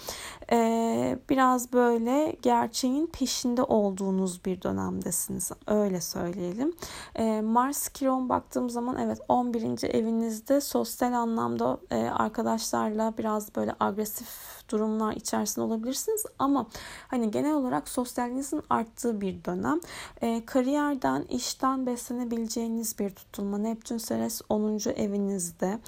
E, 0.52 1.20
biraz 1.30 1.74
böyle 1.74 2.36
gerçeğin 2.42 3.08
peşinde 3.08 3.64
olduğunuz 3.64 4.46
bir 4.46 4.62
dönemdesiniz 4.62 5.52
öyle 5.68 6.02
söyleyelim. 6.02 6.74
E, 7.16 7.42
Mars 7.42 7.90
Kiron 7.90 8.30
baktığım 8.30 8.70
zaman 8.70 8.98
evet 8.98 9.20
11. 9.28 9.94
evinizde 9.94 10.62
sosyal 10.62 11.14
anlamda 11.14 11.78
e, 11.92 11.96
arkadaşlarla 11.96 13.14
biraz 13.18 13.56
böyle 13.56 13.76
agresif 13.80 14.28
durumlar 14.70 15.14
içerisinde 15.14 15.66
olabilirsiniz 15.66 16.26
ama 16.40 16.68
hani 17.08 17.32
genel 17.32 17.54
olarak 17.54 17.90
sosyalliğinizin 17.90 18.62
arttığı 18.70 19.22
bir 19.22 19.46
dönem. 19.46 19.80
E, 20.22 20.46
kariyerden, 20.46 21.24
işten 21.24 21.86
beslenebileceğiniz 21.86 23.00
bir 23.00 23.10
tutulma. 23.10 23.58
Neptün 23.58 23.98
Seres 23.98 24.42
10. 24.50 24.90
evinizde. 24.90 25.80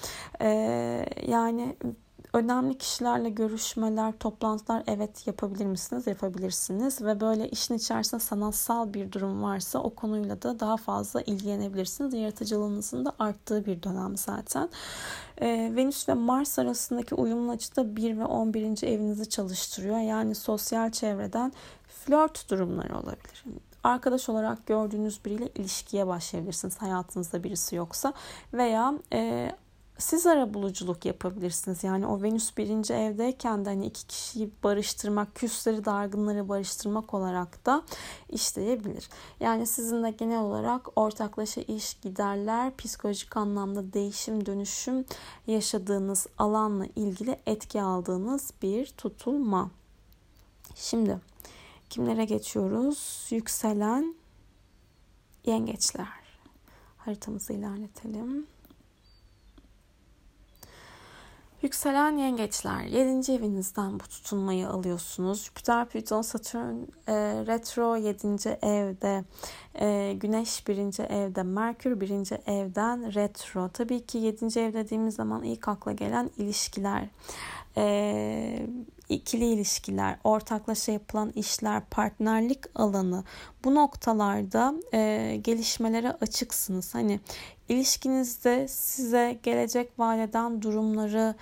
E, 0.41 0.49
yani 1.27 1.75
önemli 2.37 2.77
kişilerle 2.77 3.29
görüşmeler, 3.29 4.13
toplantılar 4.19 4.83
evet 4.87 5.27
yapabilir 5.27 5.65
misiniz? 5.65 6.07
Yapabilirsiniz 6.07 7.01
ve 7.01 7.19
böyle 7.19 7.49
işin 7.49 7.73
içerisinde 7.73 8.21
sanatsal 8.21 8.93
bir 8.93 9.11
durum 9.11 9.43
varsa 9.43 9.79
o 9.79 9.89
konuyla 9.89 10.41
da 10.41 10.59
daha 10.59 10.77
fazla 10.77 11.21
ilgilenebilirsiniz. 11.21 12.13
Yaratıcılığınızın 12.13 13.05
da 13.05 13.13
arttığı 13.19 13.65
bir 13.65 13.83
dönem 13.83 14.17
zaten. 14.17 14.69
E, 15.37 15.47
Venüs 15.75 16.09
ve 16.09 16.13
Mars 16.13 16.59
arasındaki 16.59 17.15
uyumlu 17.15 17.51
açıda 17.51 17.95
1 17.95 18.17
ve 18.17 18.25
11. 18.25 18.83
evinizi 18.83 19.29
çalıştırıyor. 19.29 19.99
Yani 19.99 20.35
sosyal 20.35 20.91
çevreden 20.91 21.53
flört 21.87 22.49
durumları 22.49 22.97
olabilir 22.97 23.43
arkadaş 23.87 24.29
olarak 24.29 24.65
gördüğünüz 24.65 25.25
biriyle 25.25 25.47
ilişkiye 25.55 26.07
başlayabilirsiniz 26.07 26.81
hayatınızda 26.81 27.43
birisi 27.43 27.75
yoksa 27.75 28.13
veya 28.53 28.93
e, 29.13 29.51
siz 29.97 30.27
ara 30.27 30.53
buluculuk 30.53 31.05
yapabilirsiniz. 31.05 31.83
Yani 31.83 32.07
o 32.07 32.21
Venüs 32.21 32.57
birinci 32.57 32.93
evdeyken 32.93 33.65
de 33.65 33.69
hani 33.69 33.85
iki 33.85 34.07
kişiyi 34.07 34.51
barıştırmak, 34.63 35.35
küsleri 35.35 35.85
dargınları 35.85 36.49
barıştırmak 36.49 37.13
olarak 37.13 37.65
da 37.65 37.83
işleyebilir. 38.29 39.09
Yani 39.39 39.67
sizinle 39.67 40.11
genel 40.11 40.41
olarak 40.41 40.87
ortaklaşa 40.95 41.61
iş, 41.61 41.93
giderler, 41.93 42.77
psikolojik 42.77 43.37
anlamda 43.37 43.93
değişim, 43.93 44.45
dönüşüm 44.45 45.05
yaşadığınız 45.47 46.27
alanla 46.37 46.85
ilgili 46.95 47.39
etki 47.45 47.81
aldığınız 47.81 48.53
bir 48.61 48.85
tutulma. 48.85 49.71
Şimdi 50.75 51.19
kimlere 51.89 52.25
geçiyoruz? 52.25 53.27
Yükselen 53.29 54.15
yengeçler. 55.45 56.07
Haritamızı 56.97 57.53
ilerletelim. 57.53 58.47
Yükselen 61.67 62.17
yengeçler 62.17 62.83
7. 62.83 63.31
evinizden 63.31 63.99
bu 63.99 64.03
tutunmayı 64.03 64.69
alıyorsunuz. 64.69 65.43
Jüpiter, 65.43 65.85
Plüton, 65.89 66.21
Satürn 66.21 66.75
e, 67.07 67.13
retro 67.47 67.95
7. 67.95 68.27
evde, 68.61 69.23
e, 69.79 70.13
Güneş 70.13 70.67
1. 70.67 70.77
evde, 71.09 71.43
Merkür 71.43 72.01
1. 72.01 72.11
evden 72.47 73.13
retro. 73.13 73.69
Tabii 73.69 74.05
ki 74.05 74.17
7. 74.17 74.59
ev 74.59 74.73
dediğimiz 74.73 75.15
zaman 75.15 75.43
ilk 75.43 75.67
akla 75.67 75.91
gelen 75.91 76.29
ilişkiler, 76.37 77.07
e, 77.77 78.67
ikili 79.09 79.45
ilişkiler, 79.45 80.17
ortaklaşa 80.23 80.91
yapılan 80.91 81.31
işler, 81.31 81.81
partnerlik 81.91 82.59
alanı 82.75 83.23
bu 83.63 83.75
noktalarda 83.75 84.73
e, 84.93 85.35
gelişmelere 85.43 86.11
açıksınız. 86.11 86.95
Hani 86.95 87.19
ilişkinizde 87.69 88.67
size 88.67 89.39
gelecek 89.43 89.99
vaat 89.99 90.61
durumları 90.61 91.35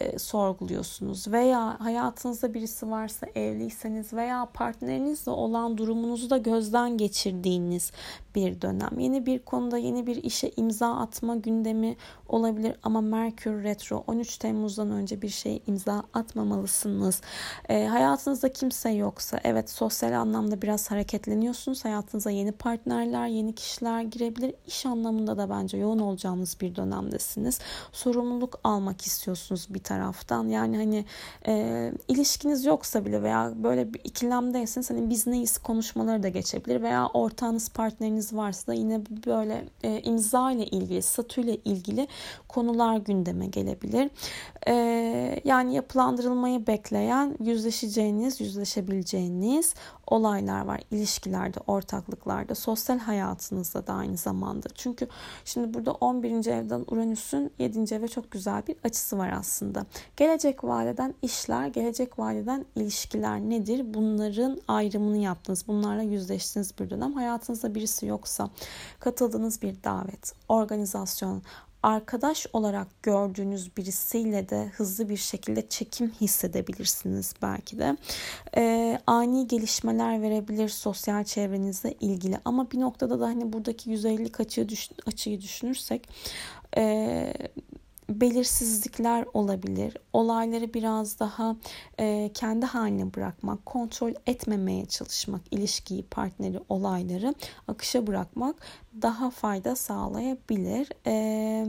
e, 0.00 0.18
sorguluyorsunuz 0.18 1.28
veya 1.28 1.80
hayatınızda 1.80 2.54
birisi 2.54 2.90
varsa 2.90 3.26
evliyseniz 3.34 4.12
veya 4.12 4.48
partnerinizle 4.54 5.30
olan 5.30 5.78
durumunuzu 5.78 6.30
da 6.30 6.38
gözden 6.38 6.96
geçirdiğiniz 6.96 7.92
bir 8.34 8.62
dönem. 8.62 8.98
Yeni 8.98 9.26
bir 9.26 9.38
konuda 9.38 9.78
yeni 9.78 10.06
bir 10.06 10.16
işe 10.16 10.52
imza 10.56 10.96
atma 10.96 11.36
gündemi 11.36 11.96
olabilir 12.28 12.76
ama 12.82 13.00
Merkür 13.00 13.64
Retro 13.64 14.04
13 14.06 14.38
Temmuz'dan 14.38 14.90
önce 14.90 15.22
bir 15.22 15.28
şey 15.28 15.62
imza 15.66 16.02
atmamalısınız. 16.14 17.20
E, 17.68 17.86
hayatınızda 17.86 18.52
kimse 18.52 18.90
yoksa 18.90 19.40
evet 19.44 19.70
sosyal 19.70 20.12
anlamda 20.12 20.62
biraz 20.62 20.90
hareketleniyorsunuz. 20.90 21.84
Hayatınıza 21.84 22.30
yeni 22.30 22.52
partnerler, 22.52 23.26
yeni 23.26 23.54
kişiler 23.54 24.02
girebilir. 24.02 24.54
İş 24.66 24.86
anlamında 24.86 25.36
da 25.36 25.50
bence 25.50 25.76
yoğun 25.76 25.98
olacağınız 25.98 26.56
bir 26.60 26.76
dönemdesiniz. 26.76 27.58
Sorumluluk 27.92 28.60
almak 28.64 29.06
istiyorsunuz 29.06 29.66
bir 29.70 29.80
taraftan. 29.90 30.48
Yani 30.48 30.76
hani 30.76 31.04
e, 31.46 31.92
ilişkiniz 32.08 32.64
yoksa 32.64 33.04
bile 33.04 33.22
veya 33.22 33.52
böyle 33.56 33.94
bir 33.94 34.00
ikilemdeyseniz 34.04 34.90
hani 34.90 35.10
biz 35.10 35.26
neyiz 35.26 35.58
konuşmaları 35.58 36.22
da 36.22 36.28
geçebilir 36.28 36.82
veya 36.82 37.06
ortağınız 37.06 37.68
partneriniz 37.68 38.32
varsa 38.32 38.66
da 38.66 38.74
yine 38.74 39.00
böyle 39.26 39.64
e, 39.82 40.00
imza 40.00 40.52
ile 40.52 40.66
ilgili, 40.66 41.02
statü 41.02 41.40
ile 41.40 41.56
ilgili 41.56 42.08
konular 42.48 42.96
gündeme 42.96 43.46
gelebilir. 43.46 44.10
E, 44.68 44.74
yani 45.44 45.74
yapılandırılmayı 45.74 46.66
bekleyen, 46.66 47.36
yüzleşeceğiniz, 47.40 48.40
yüzleşebileceğiniz 48.40 49.74
olaylar 50.06 50.64
var. 50.64 50.80
ilişkilerde, 50.90 51.58
ortaklıklarda, 51.66 52.54
sosyal 52.54 52.98
hayatınızda 52.98 53.86
da 53.86 53.92
aynı 53.92 54.16
zamanda. 54.16 54.68
Çünkü 54.74 55.08
şimdi 55.44 55.74
burada 55.74 55.92
11. 55.92 56.46
evden 56.46 56.84
Uranüs'ün 56.88 57.52
7. 57.58 57.94
eve 57.94 58.08
çok 58.08 58.30
güzel 58.30 58.66
bir 58.66 58.76
açısı 58.84 59.18
var 59.18 59.32
aslında. 59.38 59.79
Gelecek 60.16 60.64
vadeden 60.64 61.14
işler, 61.22 61.66
gelecek 61.66 62.18
vadeden 62.18 62.64
ilişkiler 62.76 63.40
nedir? 63.40 63.94
Bunların 63.94 64.60
ayrımını 64.68 65.16
yaptınız. 65.16 65.68
Bunlarla 65.68 66.02
yüzleştiniz 66.02 66.78
bir 66.78 66.90
dönem. 66.90 67.12
Hayatınızda 67.12 67.74
birisi 67.74 68.06
yoksa 68.06 68.50
katıldığınız 69.00 69.62
bir 69.62 69.74
davet, 69.84 70.32
organizasyon, 70.48 71.42
arkadaş 71.82 72.46
olarak 72.52 73.02
gördüğünüz 73.02 73.76
birisiyle 73.76 74.48
de 74.48 74.72
hızlı 74.76 75.08
bir 75.08 75.16
şekilde 75.16 75.68
çekim 75.68 76.10
hissedebilirsiniz 76.20 77.34
belki 77.42 77.78
de. 77.78 77.96
E, 78.56 78.98
ani 79.06 79.48
gelişmeler 79.48 80.22
verebilir 80.22 80.68
sosyal 80.68 81.24
çevrenizle 81.24 81.94
ilgili 82.00 82.38
ama 82.44 82.70
bir 82.70 82.80
noktada 82.80 83.20
da 83.20 83.26
hani 83.26 83.52
buradaki 83.52 83.90
150 83.90 84.30
açıyı, 84.38 84.68
düşün, 84.68 84.96
açıyı 85.06 85.40
düşünürsek 85.40 86.08
e, 86.76 87.34
belirsizlikler 88.10 89.24
olabilir. 89.34 89.96
Olayları 90.12 90.74
biraz 90.74 91.20
daha 91.20 91.56
e, 92.00 92.30
kendi 92.34 92.66
haline 92.66 93.14
bırakmak, 93.14 93.66
kontrol 93.66 94.12
etmemeye 94.26 94.86
çalışmak, 94.86 95.40
ilişkiyi, 95.50 96.02
partneri, 96.02 96.60
olayları 96.68 97.34
akışa 97.68 98.06
bırakmak 98.06 98.56
daha 99.02 99.30
fayda 99.30 99.76
sağlayabilir. 99.76 100.88
E, 101.06 101.66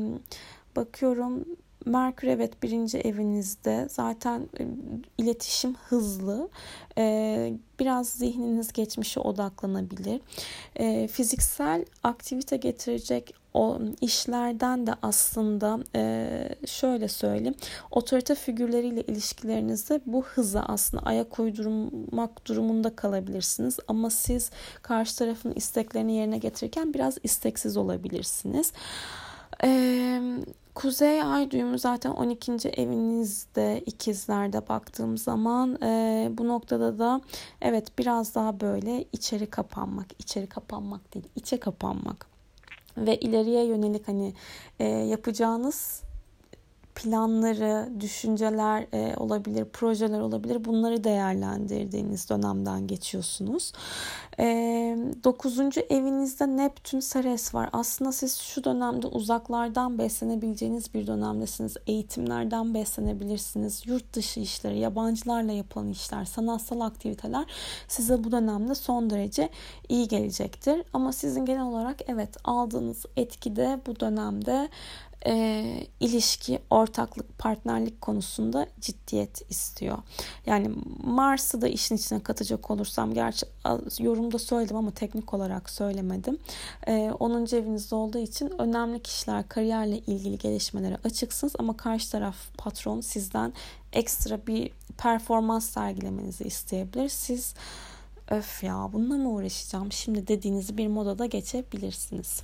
bakıyorum 0.75 1.45
Merkür 1.85 2.27
evet 2.27 2.63
birinci 2.63 2.97
evinizde 2.97 3.87
zaten 3.89 4.49
e, 4.59 4.67
iletişim 5.17 5.75
hızlı 5.75 6.49
e, 6.97 7.53
biraz 7.79 8.09
zihniniz 8.09 8.73
geçmişe 8.73 9.19
odaklanabilir 9.19 10.21
e, 10.75 11.07
fiziksel 11.07 11.85
aktivite 12.03 12.57
getirecek 12.57 13.33
o 13.53 13.79
işlerden 14.01 14.87
de 14.87 14.91
aslında 15.01 15.79
şöyle 16.67 17.07
söyleyeyim 17.07 17.55
otorite 17.91 18.35
figürleriyle 18.35 19.01
ilişkilerinizde 19.01 20.01
bu 20.05 20.23
hıza 20.23 20.61
aslında 20.61 21.03
ayak 21.03 21.39
uydurmak 21.39 22.47
durumunda 22.47 22.95
kalabilirsiniz 22.95 23.77
ama 23.87 24.09
siz 24.09 24.51
karşı 24.81 25.17
tarafın 25.17 25.51
isteklerini 25.51 26.15
yerine 26.15 26.37
getirirken 26.37 26.93
biraz 26.93 27.17
isteksiz 27.23 27.77
olabilirsiniz. 27.77 28.73
Kuzey 30.75 31.21
ay 31.21 31.51
düğümü 31.51 31.79
zaten 31.79 32.11
12. 32.11 32.51
evinizde 32.69 33.83
ikizlerde 33.85 34.67
baktığım 34.69 35.17
zaman 35.17 35.81
e, 35.81 36.29
bu 36.31 36.47
noktada 36.47 36.99
da 36.99 37.21
evet 37.61 37.97
biraz 37.99 38.35
daha 38.35 38.59
böyle 38.59 39.05
içeri 39.11 39.45
kapanmak, 39.45 40.07
içeri 40.19 40.47
kapanmak 40.47 41.13
değil, 41.13 41.25
içe 41.35 41.59
kapanmak 41.59 42.30
ve 42.97 43.15
ileriye 43.15 43.65
yönelik 43.65 44.07
hani 44.07 44.33
e, 44.79 44.85
yapacağınız 44.85 46.01
planları, 46.95 47.89
düşünceler 47.99 48.85
e, 48.93 49.17
olabilir, 49.17 49.65
projeler 49.65 50.19
olabilir. 50.19 50.65
Bunları 50.65 51.03
değerlendirdiğiniz 51.03 52.29
dönemden 52.29 52.87
geçiyorsunuz. 52.87 53.73
E, 54.39 54.45
dokuzuncu 55.23 55.81
evinizde 55.89 56.57
Neptün 56.57 56.99
Seres 56.99 57.55
var. 57.55 57.69
Aslında 57.73 58.11
siz 58.11 58.37
şu 58.37 58.63
dönemde 58.63 59.07
uzaklardan 59.07 59.97
beslenebileceğiniz 59.97 60.93
bir 60.93 61.07
dönemdesiniz. 61.07 61.77
Eğitimlerden 61.87 62.73
beslenebilirsiniz. 62.73 63.87
Yurt 63.87 64.13
dışı 64.13 64.39
işleri, 64.39 64.79
yabancılarla 64.79 65.51
yapılan 65.51 65.89
işler, 65.89 66.25
sanatsal 66.25 66.79
aktiviteler 66.79 67.45
size 67.87 68.23
bu 68.23 68.31
dönemde 68.31 68.75
son 68.75 69.09
derece 69.09 69.49
iyi 69.89 70.07
gelecektir. 70.07 70.83
Ama 70.93 71.13
sizin 71.13 71.45
genel 71.45 71.63
olarak 71.63 71.97
evet 72.07 72.37
aldığınız 72.43 73.05
etkide 73.15 73.79
bu 73.87 73.99
dönemde 73.99 74.69
e, 75.25 75.63
ilişki, 75.99 76.59
ortaklık, 76.69 77.37
partnerlik 77.37 78.01
konusunda 78.01 78.67
ciddiyet 78.79 79.51
istiyor. 79.51 79.97
Yani 80.45 80.71
Mars'ı 81.03 81.61
da 81.61 81.67
işin 81.67 81.95
içine 81.95 82.23
katacak 82.23 82.71
olursam, 82.71 83.13
gerçi 83.13 83.45
yorumda 83.99 84.39
söyledim 84.39 84.75
ama 84.77 84.91
teknik 84.91 85.33
olarak 85.33 85.69
söylemedim. 85.69 86.37
E, 86.87 87.11
10. 87.19 87.55
evinizde 87.55 87.95
olduğu 87.95 88.19
için 88.19 88.61
önemli 88.61 89.01
kişiler, 89.01 89.47
kariyerle 89.49 89.97
ilgili 89.97 90.37
gelişmelere 90.37 90.97
açıksınız 91.03 91.53
ama 91.59 91.77
karşı 91.77 92.11
taraf 92.11 92.35
patron 92.57 93.01
sizden 93.01 93.53
ekstra 93.93 94.47
bir 94.47 94.71
performans 94.97 95.69
sergilemenizi 95.69 96.43
isteyebilir. 96.43 97.09
Siz 97.09 97.53
öf 98.29 98.63
ya 98.63 98.89
bununla 98.93 99.17
mı 99.17 99.29
uğraşacağım 99.29 99.91
şimdi 99.91 100.27
dediğiniz 100.27 100.77
bir 100.77 100.87
modada 100.87 101.25
geçebilirsiniz. 101.25 102.43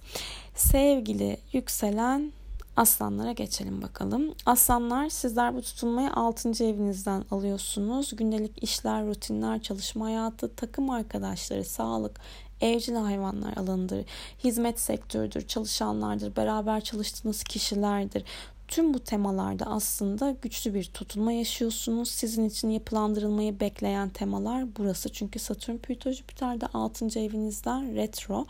Sevgili 0.55 1.38
yükselen 1.53 2.31
Aslanlara 2.77 3.31
geçelim 3.31 3.81
bakalım. 3.81 4.34
Aslanlar 4.46 5.10
sizler 5.10 5.55
bu 5.55 5.62
tutulmayı 5.62 6.12
6. 6.13 6.63
evinizden 6.63 7.24
alıyorsunuz. 7.31 8.15
Gündelik 8.15 8.63
işler, 8.63 9.07
rutinler, 9.07 9.62
çalışma 9.62 10.05
hayatı, 10.05 10.55
takım 10.55 10.89
arkadaşları, 10.89 11.65
sağlık, 11.65 12.19
evcil 12.62 12.96
hayvanlar 12.96 13.57
alanıdır, 13.57 14.05
hizmet 14.43 14.79
sektörüdür, 14.79 15.48
çalışanlardır, 15.48 16.36
beraber 16.36 16.81
çalıştığınız 16.81 17.43
kişilerdir. 17.43 18.24
Tüm 18.67 18.93
bu 18.93 19.00
temalarda 19.00 19.65
aslında 19.65 20.36
güçlü 20.41 20.74
bir 20.74 20.84
tutulma 20.84 21.31
yaşıyorsunuz. 21.31 22.10
Sizin 22.12 22.50
için 22.50 22.69
yapılandırılmayı 22.69 23.60
bekleyen 23.60 24.10
temalar 24.10 24.65
burası. 24.77 25.12
Çünkü 25.12 25.39
Satürn, 25.39 25.77
Plüto, 25.77 26.12
Jüpiter 26.12 26.62
de 26.62 26.65
6. 26.74 27.19
evinizden 27.19 27.96
retro. 27.96 28.46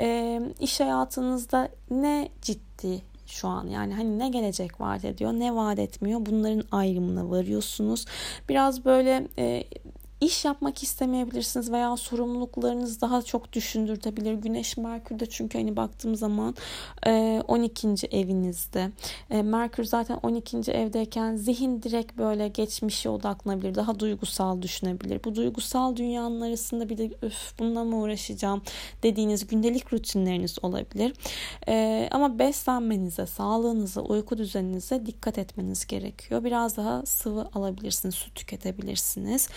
E, 0.00 0.40
iş 0.60 0.80
hayatınızda 0.80 1.68
ne 1.90 2.28
ciddi 2.42 3.11
şu 3.32 3.48
an. 3.48 3.66
Yani 3.66 3.94
hani 3.94 4.18
ne 4.18 4.28
gelecek 4.28 4.80
vaat 4.80 5.04
ediyor, 5.04 5.32
ne 5.32 5.54
vaat 5.54 5.78
etmiyor. 5.78 6.26
Bunların 6.26 6.64
ayrımına 6.72 7.30
varıyorsunuz. 7.30 8.06
Biraz 8.48 8.84
böyle 8.84 9.28
e, 9.38 9.64
iş 10.22 10.44
yapmak 10.44 10.82
istemeyebilirsiniz 10.82 11.72
veya 11.72 11.96
sorumluluklarınız 11.96 13.00
daha 13.00 13.22
çok 13.22 13.52
düşündürtebilir. 13.52 14.34
Güneş 14.34 14.76
Merkür 14.76 15.18
de 15.18 15.26
çünkü 15.26 15.58
hani 15.58 15.76
baktığım 15.76 16.16
zaman 16.16 16.54
12. 17.48 17.88
E, 17.88 18.20
evinizde. 18.20 18.90
E, 19.30 19.42
Merkür 19.42 19.84
zaten 19.84 20.18
12. 20.22 20.56
evdeyken 20.72 21.36
zihin 21.36 21.82
direkt 21.82 22.18
böyle 22.18 22.48
geçmişe 22.48 23.08
odaklanabilir. 23.08 23.74
Daha 23.74 23.98
duygusal 23.98 24.62
düşünebilir. 24.62 25.24
Bu 25.24 25.34
duygusal 25.34 25.96
dünyanın 25.96 26.40
arasında 26.40 26.88
bir 26.88 26.98
de 26.98 27.10
öf 27.22 27.58
bununla 27.58 27.84
mı 27.84 27.96
uğraşacağım 27.96 28.62
dediğiniz 29.02 29.46
gündelik 29.46 29.92
rutinleriniz 29.92 30.58
olabilir. 30.62 31.12
E, 31.68 32.08
ama 32.10 32.38
beslenmenize, 32.38 33.26
sağlığınıza, 33.26 34.00
uyku 34.00 34.38
düzeninize 34.38 35.06
dikkat 35.06 35.38
etmeniz 35.38 35.86
gerekiyor. 35.86 36.44
Biraz 36.44 36.76
daha 36.76 37.06
sıvı 37.06 37.48
alabilirsiniz, 37.54 38.14
su 38.14 38.34
tüketebilirsiniz 38.34 39.48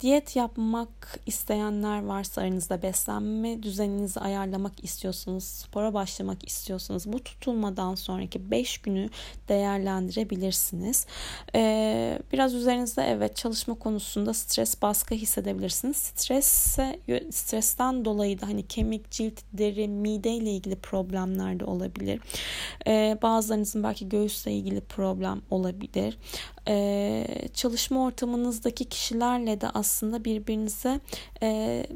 diyet 0.00 0.36
yapmak 0.36 1.20
isteyenler 1.26 2.04
varsa 2.04 2.40
aranızda 2.40 2.82
beslenme 2.82 3.62
düzeninizi 3.62 4.20
ayarlamak 4.20 4.84
istiyorsunuz, 4.84 5.44
spora 5.44 5.94
başlamak 5.94 6.48
istiyorsanız 6.48 7.12
bu 7.12 7.24
tutulmadan 7.24 7.94
sonraki 7.94 8.50
5 8.50 8.78
günü 8.78 9.08
değerlendirebilirsiniz. 9.48 11.06
Ee, 11.54 12.18
biraz 12.32 12.54
üzerinizde 12.54 13.02
evet 13.02 13.36
çalışma 13.36 13.74
konusunda 13.74 14.34
stres 14.34 14.82
baskı 14.82 15.14
hissedebilirsiniz. 15.14 15.96
Stresse, 15.96 17.00
stresten 17.30 18.04
dolayı 18.04 18.40
da 18.40 18.46
hani 18.46 18.66
kemik, 18.66 19.10
cilt, 19.10 19.40
deri, 19.52 19.88
mide 19.88 20.30
ile 20.30 20.50
ilgili 20.50 20.76
problemler 20.76 21.60
de 21.60 21.64
olabilir. 21.64 22.20
Ee, 22.86 23.18
bazılarınızın 23.22 23.82
belki 23.82 24.08
göğüsle 24.08 24.52
ilgili 24.52 24.80
problem 24.80 25.42
olabilir. 25.50 26.18
Ee, 26.68 27.26
çalışma 27.54 28.04
ortamınızdaki 28.04 28.84
kişilerle 28.84 29.60
de 29.60 29.68
aslında 29.70 30.24
birbirinize 30.24 31.00
e, 31.42 31.86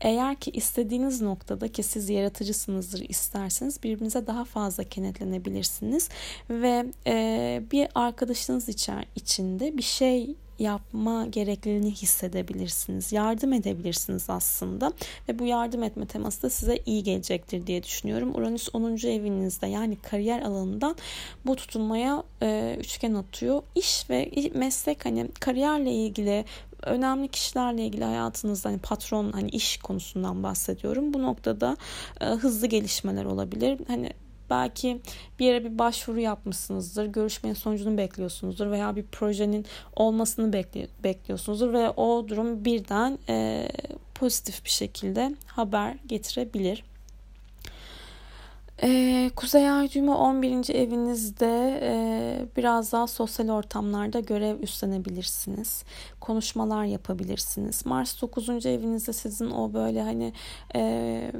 eğer 0.00 0.36
ki 0.36 0.50
istediğiniz 0.50 1.22
noktada 1.22 1.68
ki 1.68 1.82
siz 1.82 2.10
yaratıcısınızdır 2.10 3.00
isterseniz 3.08 3.82
birbirinize 3.82 4.26
daha 4.26 4.44
fazla 4.44 4.84
kenetlenebilirsiniz 4.84 6.08
ve 6.50 6.86
e, 7.06 7.62
bir 7.72 7.88
arkadaşınız 7.94 8.68
içer, 8.68 9.06
içinde 9.16 9.78
bir 9.78 9.82
şey 9.82 10.36
yapma 10.58 11.26
gerekliliğini 11.26 11.90
hissedebilirsiniz. 11.90 13.12
Yardım 13.12 13.52
edebilirsiniz 13.52 14.30
aslında 14.30 14.92
ve 15.28 15.38
bu 15.38 15.46
yardım 15.46 15.82
etme 15.82 16.06
teması 16.06 16.42
da 16.42 16.50
size 16.50 16.78
iyi 16.86 17.02
gelecektir 17.02 17.66
diye 17.66 17.82
düşünüyorum. 17.82 18.34
Uranüs 18.34 18.68
10. 18.72 19.06
evinizde 19.06 19.66
yani 19.66 19.96
kariyer 19.96 20.42
alanından 20.42 20.96
bu 21.46 21.56
tutulmaya 21.56 22.22
e, 22.42 22.76
üçgen 22.80 23.14
atıyor. 23.14 23.62
İş 23.74 24.10
ve 24.10 24.30
meslek 24.54 25.04
hani 25.04 25.28
kariyerle 25.40 25.92
ilgili 25.92 26.44
önemli 26.82 27.28
kişilerle 27.28 27.86
ilgili 27.86 28.04
hayatınızda 28.04 28.68
hani 28.68 28.78
patron 28.78 29.32
hani 29.32 29.48
iş 29.48 29.76
konusundan 29.76 30.42
bahsediyorum. 30.42 31.14
Bu 31.14 31.22
noktada 31.22 31.76
e, 32.20 32.24
hızlı 32.24 32.66
gelişmeler 32.66 33.24
olabilir. 33.24 33.80
Hani 33.86 34.12
belki 34.50 35.00
bir 35.38 35.46
yere 35.46 35.64
bir 35.64 35.78
başvuru 35.78 36.20
yapmışsınızdır. 36.20 37.06
Görüşmenin 37.06 37.54
sonucunu 37.54 37.98
bekliyorsunuzdur 37.98 38.70
veya 38.70 38.96
bir 38.96 39.02
projenin 39.02 39.66
olmasını 39.96 40.52
bekli- 40.52 40.88
bekliyorsunuzdur 41.04 41.72
ve 41.72 41.90
o 41.90 42.28
durum 42.28 42.64
birden 42.64 43.18
e, 43.28 43.68
pozitif 44.14 44.64
bir 44.64 44.70
şekilde 44.70 45.34
haber 45.46 45.96
getirebilir. 46.06 46.84
Ee, 48.82 49.30
Kuzey 49.36 49.70
Ay 49.70 49.90
düğümü 49.92 50.10
11. 50.10 50.74
evinizde 50.74 51.80
e, 51.82 52.56
biraz 52.56 52.92
daha 52.92 53.06
sosyal 53.06 53.48
ortamlarda 53.48 54.20
görev 54.20 54.60
üstlenebilirsiniz. 54.60 55.84
Konuşmalar 56.20 56.84
yapabilirsiniz. 56.84 57.86
Mars 57.86 58.22
9. 58.22 58.66
evinizde 58.66 59.12
sizin 59.12 59.50
o 59.50 59.72
böyle 59.72 60.02
hani 60.02 60.32
e, 60.74 61.32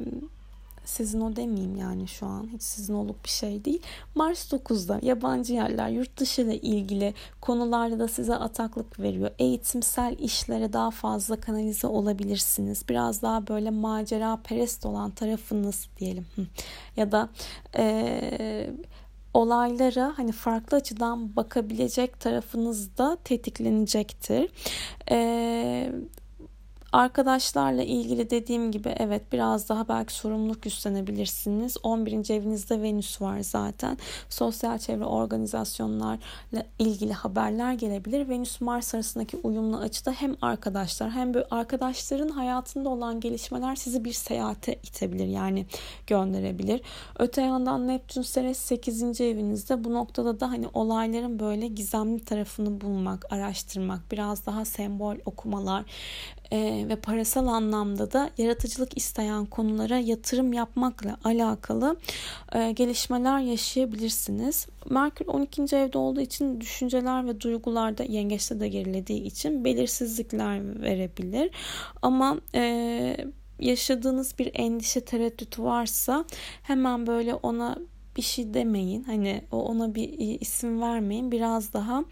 sizin 0.87 1.21
o 1.21 1.37
demeyeyim 1.37 1.77
yani 1.77 2.09
şu 2.09 2.27
an 2.27 2.49
hiç 2.53 2.63
sizin 2.63 2.95
olup 2.95 3.25
bir 3.25 3.29
şey 3.29 3.65
değil. 3.65 3.83
Mars 4.15 4.53
9'da 4.53 5.01
yabancı 5.03 5.53
yerler, 5.55 5.89
yurt 5.89 6.17
dışı 6.21 6.43
ile 6.43 6.59
ilgili 6.59 7.15
konularda 7.41 7.99
da 7.99 8.09
size 8.09 8.35
ataklık 8.35 9.01
veriyor. 9.01 9.31
Eğitimsel 9.39 10.17
işlere 10.19 10.73
daha 10.73 10.91
fazla 10.91 11.41
kanalize 11.41 11.87
olabilirsiniz. 11.87 12.89
Biraz 12.89 13.23
daha 13.23 13.47
böyle 13.47 13.71
macera 13.71 14.39
perest 14.45 14.87
olan 14.87 15.11
tarafınız 15.11 15.89
diyelim. 15.99 16.27
ya 16.97 17.13
da 17.13 17.29
eee 17.79 18.71
olaylara 19.37 20.13
hani 20.17 20.33
farklı 20.33 20.77
açıdan 20.77 21.37
bakabilecek 21.37 22.21
tarafınız 22.21 22.99
da 22.99 23.17
tetiklenecektir. 23.25 24.51
Ee, 25.11 25.93
Arkadaşlarla 26.93 27.83
ilgili 27.83 28.31
dediğim 28.31 28.73
gibi 28.73 28.95
evet 28.99 29.33
biraz 29.33 29.69
daha 29.69 29.89
belki 29.89 30.15
sorumluluk 30.15 30.67
üstlenebilirsiniz. 30.67 31.77
11. 31.83 32.31
evinizde 32.31 32.83
Venüs 32.83 33.21
var 33.21 33.41
zaten. 33.41 33.99
Sosyal 34.29 34.79
çevre 34.79 35.05
organizasyonlarla 35.05 36.19
ilgili 36.79 37.13
haberler 37.13 37.73
gelebilir. 37.73 38.29
Venüs 38.29 38.61
Mars 38.61 38.95
arasındaki 38.95 39.37
uyumlu 39.37 39.77
açıda 39.77 40.13
hem 40.13 40.37
arkadaşlar 40.43 41.11
hem 41.11 41.35
böyle 41.35 41.47
arkadaşların 41.51 42.29
hayatında 42.29 42.89
olan 42.89 43.21
gelişmeler 43.21 43.77
sizi 43.77 44.05
bir 44.05 44.13
seyahate 44.13 44.75
itebilir 44.75 45.27
yani 45.27 45.67
gönderebilir. 46.07 46.81
Öte 47.19 47.43
yandan 47.43 47.89
Neptün 47.89 48.23
Ceres 48.23 48.59
8. 48.59 49.21
evinizde 49.21 49.85
bu 49.85 49.95
noktada 49.95 50.41
da 50.41 50.51
hani 50.51 50.67
olayların 50.75 51.39
böyle 51.39 51.67
gizemli 51.67 52.25
tarafını 52.25 52.81
bulmak, 52.81 53.33
araştırmak, 53.33 54.13
biraz 54.13 54.47
daha 54.47 54.65
sembol 54.65 55.17
okumalar, 55.25 55.85
e, 56.53 56.87
ve 56.89 56.97
parasal 56.97 57.47
anlamda 57.47 58.13
da 58.13 58.31
yaratıcılık 58.39 58.97
isteyen 58.97 59.47
konulara 59.47 59.99
yatırım 59.99 60.53
yapmakla 60.53 61.17
alakalı 61.25 61.97
e, 62.55 62.73
gelişmeler 62.73 63.41
yaşayabilirsiniz. 63.41 64.67
Merkür 64.91 65.27
12. 65.27 65.63
evde 65.63 65.99
olduğu 65.99 66.21
için 66.21 66.61
düşünceler 66.61 67.27
ve 67.27 67.41
duygularda 67.41 68.03
yengeçte 68.05 68.61
de 68.61 68.69
gerilediği 68.69 69.23
için 69.23 69.65
belirsizlikler 69.65 70.83
verebilir. 70.83 71.51
Ama 72.03 72.39
e, 72.55 73.17
yaşadığınız 73.61 74.39
bir 74.39 74.51
endişe 74.55 75.01
tereddütü 75.01 75.63
varsa 75.63 76.25
hemen 76.63 77.07
böyle 77.07 77.35
ona 77.35 77.79
bir 78.17 78.23
şey 78.23 78.55
demeyin. 78.55 79.03
Hani 79.03 79.43
o 79.53 79.63
ona 79.63 79.95
bir 79.95 80.41
isim 80.41 80.81
vermeyin. 80.81 81.33
Biraz 81.33 81.73
daha 81.73 82.05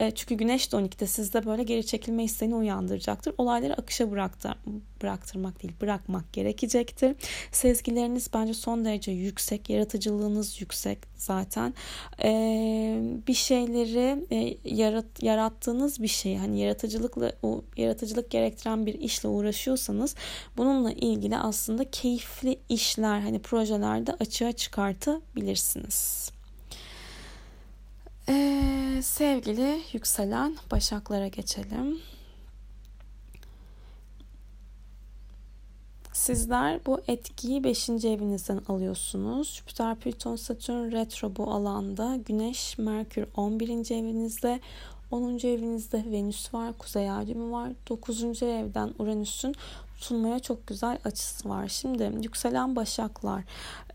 e, 0.00 0.10
çünkü 0.10 0.34
güneş 0.34 0.72
de 0.72 0.76
12'de 0.76 1.06
sizde 1.06 1.46
böyle 1.46 1.62
geri 1.62 1.86
çekilme 1.86 2.24
isteğini 2.24 2.54
uyandıracaktır. 2.54 3.34
Olayları 3.38 3.74
akışa 3.74 4.10
bıraktır, 4.10 4.54
bıraktırmak 5.02 5.62
değil 5.62 5.72
bırakmak 5.80 6.32
gerekecektir. 6.32 7.16
Sezgileriniz 7.52 8.30
bence 8.34 8.54
son 8.54 8.84
derece 8.84 9.12
yüksek. 9.12 9.70
Yaratıcılığınız 9.70 10.60
yüksek 10.60 10.98
zaten. 11.16 11.74
Ee, 12.22 13.00
bir 13.26 13.34
şeyleri 13.34 14.26
e, 14.30 14.56
yarat, 14.74 15.22
yarattığınız 15.22 16.02
bir 16.02 16.08
şey 16.08 16.36
hani 16.36 16.60
yaratıcılıkla 16.60 17.32
o 17.42 17.62
yaratıcılık 17.76 18.30
gerektiren 18.30 18.86
bir 18.86 18.94
işle 18.94 19.28
uğraşıyorsanız 19.28 20.14
bununla 20.56 20.92
ilgili 20.92 21.36
aslında 21.36 21.90
keyifli 21.90 22.58
işler 22.68 23.20
hani 23.20 23.38
projelerde 23.38 24.12
açığa 24.12 24.52
çıkartabilirsiniz. 24.52 26.30
Ee, 28.28 29.00
sevgili 29.02 29.80
yükselen 29.92 30.56
başaklara 30.70 31.28
geçelim. 31.28 32.00
Sizler 36.18 36.86
bu 36.86 37.00
etkiyi 37.08 37.64
5. 37.64 37.88
evinizden 37.88 38.60
alıyorsunuz. 38.68 39.54
Jüpiter, 39.54 39.96
Plüton, 39.96 40.36
Satürn 40.36 40.92
retro 40.92 41.36
bu 41.36 41.50
alanda. 41.50 42.16
Güneş, 42.16 42.78
Merkür 42.78 43.26
11. 43.36 43.68
evinizde. 43.94 44.60
10. 45.10 45.46
evinizde 45.46 46.04
Venüs 46.10 46.54
var, 46.54 46.72
Kuzey 46.78 47.10
Ay 47.10 47.26
var. 47.36 47.72
9. 47.88 48.42
evden 48.42 48.94
Uranüs'ün 48.98 49.54
tutulmaya 50.00 50.38
çok 50.38 50.66
güzel 50.66 50.98
açısı 51.04 51.48
var. 51.48 51.68
Şimdi 51.68 52.12
yükselen 52.22 52.76
başaklar. 52.76 53.44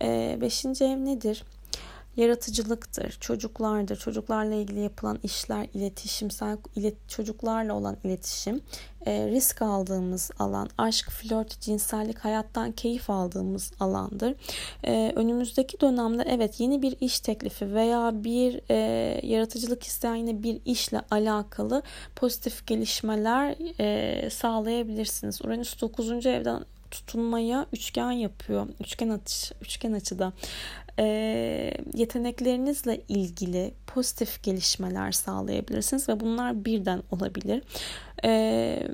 5. 0.01 0.65
ev 0.81 1.05
nedir? 1.05 1.43
Yaratıcılıktır, 2.17 3.11
çocuklardır, 3.11 3.95
çocuklarla 3.95 4.55
ilgili 4.55 4.79
yapılan 4.79 5.19
işler, 5.23 5.67
iletişimsel, 5.73 6.57
ilet, 6.75 7.09
çocuklarla 7.09 7.73
olan 7.73 7.97
iletişim, 8.03 8.61
e, 9.05 9.27
risk 9.27 9.61
aldığımız 9.61 10.31
alan, 10.39 10.69
aşk, 10.77 11.09
flört, 11.09 11.61
cinsellik, 11.61 12.19
hayattan 12.19 12.71
keyif 12.71 13.09
aldığımız 13.09 13.71
alandır. 13.79 14.35
E, 14.83 15.13
önümüzdeki 15.15 15.81
dönemde 15.81 16.23
evet 16.27 16.59
yeni 16.59 16.81
bir 16.81 16.95
iş 17.01 17.19
teklifi 17.19 17.73
veya 17.73 18.23
bir 18.23 18.61
e, 18.69 18.77
yaratıcılık 19.27 19.83
isteyen 19.83 20.15
yine 20.15 20.43
bir 20.43 20.61
işle 20.65 21.01
alakalı 21.11 21.83
pozitif 22.15 22.67
gelişmeler 22.67 23.55
e, 23.79 24.29
sağlayabilirsiniz. 24.29 25.45
Uranüs 25.45 25.81
9. 25.81 26.25
evden 26.25 26.65
tutunmaya 26.93 27.65
üçgen 27.73 28.11
yapıyor. 28.11 28.67
Üçgen 28.79 29.09
atış, 29.09 29.51
üçgen 29.61 29.93
açıda 29.93 30.33
e, 30.99 31.73
yeteneklerinizle 31.93 33.01
ilgili 33.07 33.73
pozitif 33.87 34.43
gelişmeler 34.43 35.11
sağlayabilirsiniz 35.11 36.09
ve 36.09 36.19
bunlar 36.19 36.65
birden 36.65 37.03
olabilir. 37.11 37.63
E, 38.23 38.87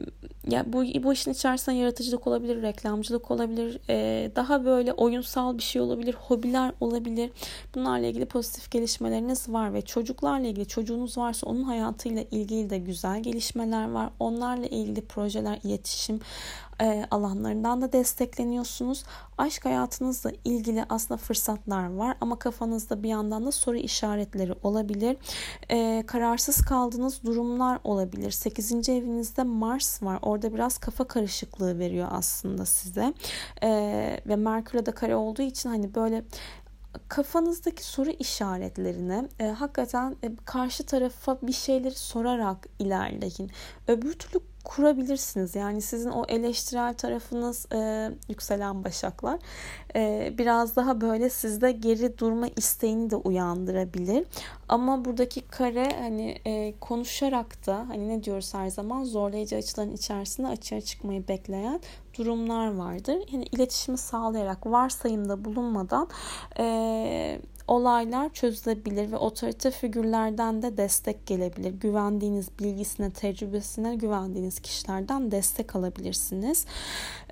ya 0.50 0.74
bu 0.74 0.84
bu 1.04 1.14
işin 1.14 1.32
içerisinde 1.32 1.76
yaratıcılık 1.76 2.28
olabilir, 2.28 2.62
reklamcılık 2.62 3.32
olabilir, 3.32 3.80
e, 3.90 4.32
daha 4.36 4.66
böyle 4.66 4.94
oyunsal 4.94 5.58
bir 5.58 5.64
şey 5.64 5.82
olabilir, 5.82 6.16
hobiler 6.20 6.74
olabilir. 6.80 7.32
Bunlarla 7.76 8.08
ilgili 8.08 8.26
pozitif 8.26 8.72
gelişmeleriniz 8.72 9.50
var 9.50 9.74
ve 9.74 9.82
çocuklarla 9.82 10.48
ilgili 10.48 10.68
çocuğunuz 10.68 11.18
varsa 11.18 11.48
onun 11.48 11.64
hayatıyla 11.64 12.24
ilgili 12.32 12.70
de 12.70 12.78
güzel 12.78 13.24
gelişmeler 13.24 13.92
var. 13.92 14.10
Onlarla 14.20 14.66
ilgili 14.66 15.02
projeler, 15.02 15.60
iletişim 15.64 16.20
e, 16.82 17.06
alanlarından 17.12 17.82
da 17.82 17.92
destekleniyorsunuz. 17.92 19.04
Aşk 19.38 19.66
hayatınızla 19.66 20.32
ilgili 20.46 20.86
aslında 20.90 21.18
fırsatlar 21.18 21.94
var 21.94 22.18
ama 22.22 22.40
kafanızda 22.40 23.04
bir 23.04 23.10
yandan 23.10 23.46
da 23.46 23.52
soru 23.52 23.78
işaretleri 23.78 24.54
olabilir. 24.64 25.18
E, 25.72 26.04
kararsız 26.08 26.62
kaldığınız 26.62 27.24
durumlar 27.24 27.80
olabilir. 27.84 28.32
8. 28.32 28.90
evinizde 28.90 29.44
Mars 29.44 30.04
var. 30.04 30.20
Orada 30.22 30.39
biraz 30.54 30.78
kafa 30.78 31.08
karışıklığı 31.08 31.80
veriyor 31.80 32.08
aslında 32.12 32.66
size. 32.66 33.14
E, 33.64 33.70
ve 34.28 34.36
Merkür'e 34.36 34.86
de 34.86 34.92
kare 34.92 35.16
olduğu 35.16 35.42
için 35.42 35.70
hani 35.70 35.96
böyle 35.96 36.24
kafanızdaki 37.08 37.84
soru 37.84 38.10
işaretlerine 38.10 39.28
e, 39.40 39.48
hakikaten 39.48 40.16
e, 40.24 40.32
karşı 40.46 40.86
tarafa 40.86 41.38
bir 41.42 41.54
şeyleri 41.54 41.96
sorarak 41.96 42.68
ilerleyin. 42.80 43.52
Öbür 43.88 44.14
türlü 44.14 44.40
kurabilirsiniz. 44.70 45.56
Yani 45.56 45.82
sizin 45.82 46.10
o 46.10 46.26
eleştirel 46.28 46.94
tarafınız 46.94 47.66
e, 47.74 48.12
yükselen 48.30 48.84
başaklar 48.84 49.40
e, 49.96 50.34
biraz 50.38 50.76
daha 50.76 51.02
böyle 51.02 51.30
sizde 51.30 51.72
geri 51.72 52.18
durma 52.18 52.48
isteğini 52.48 53.10
de 53.10 53.16
uyandırabilir. 53.16 54.26
Ama 54.68 55.06
buradaki 55.06 55.42
kare 55.42 55.90
hani 56.00 56.38
e, 56.46 56.74
konuşarak 56.80 57.68
da 57.68 57.86
hani 57.88 58.10
ne 58.10 58.24
diyoruz 58.24 58.54
her 58.54 58.70
zaman 58.70 59.04
zorlayıcı 59.04 59.56
açıların 59.56 59.92
içerisinde 59.92 60.48
açığa 60.48 60.82
çıkmayı 60.82 61.28
bekleyen 61.28 61.80
durumlar 62.18 62.76
vardır. 62.76 63.18
Yani 63.32 63.46
iletişimi 63.52 63.98
sağlayarak 63.98 64.66
varsayımda 64.66 65.46
bulunmadan 65.46 66.08
e, 66.60 67.40
olaylar 67.70 68.34
çözülebilir 68.34 69.12
ve 69.12 69.18
otorite 69.18 69.72
figürlerden 69.72 70.62
de 70.62 70.78
destek 70.78 71.28
gelebilir. 71.28 71.72
Güvendiğiniz 71.72 72.60
bilgisine, 72.60 73.12
tecrübesine 73.12 73.96
güvendiğiniz 73.96 74.60
kişilerden 74.60 75.32
destek 75.32 75.76
alabilirsiniz. 75.76 76.66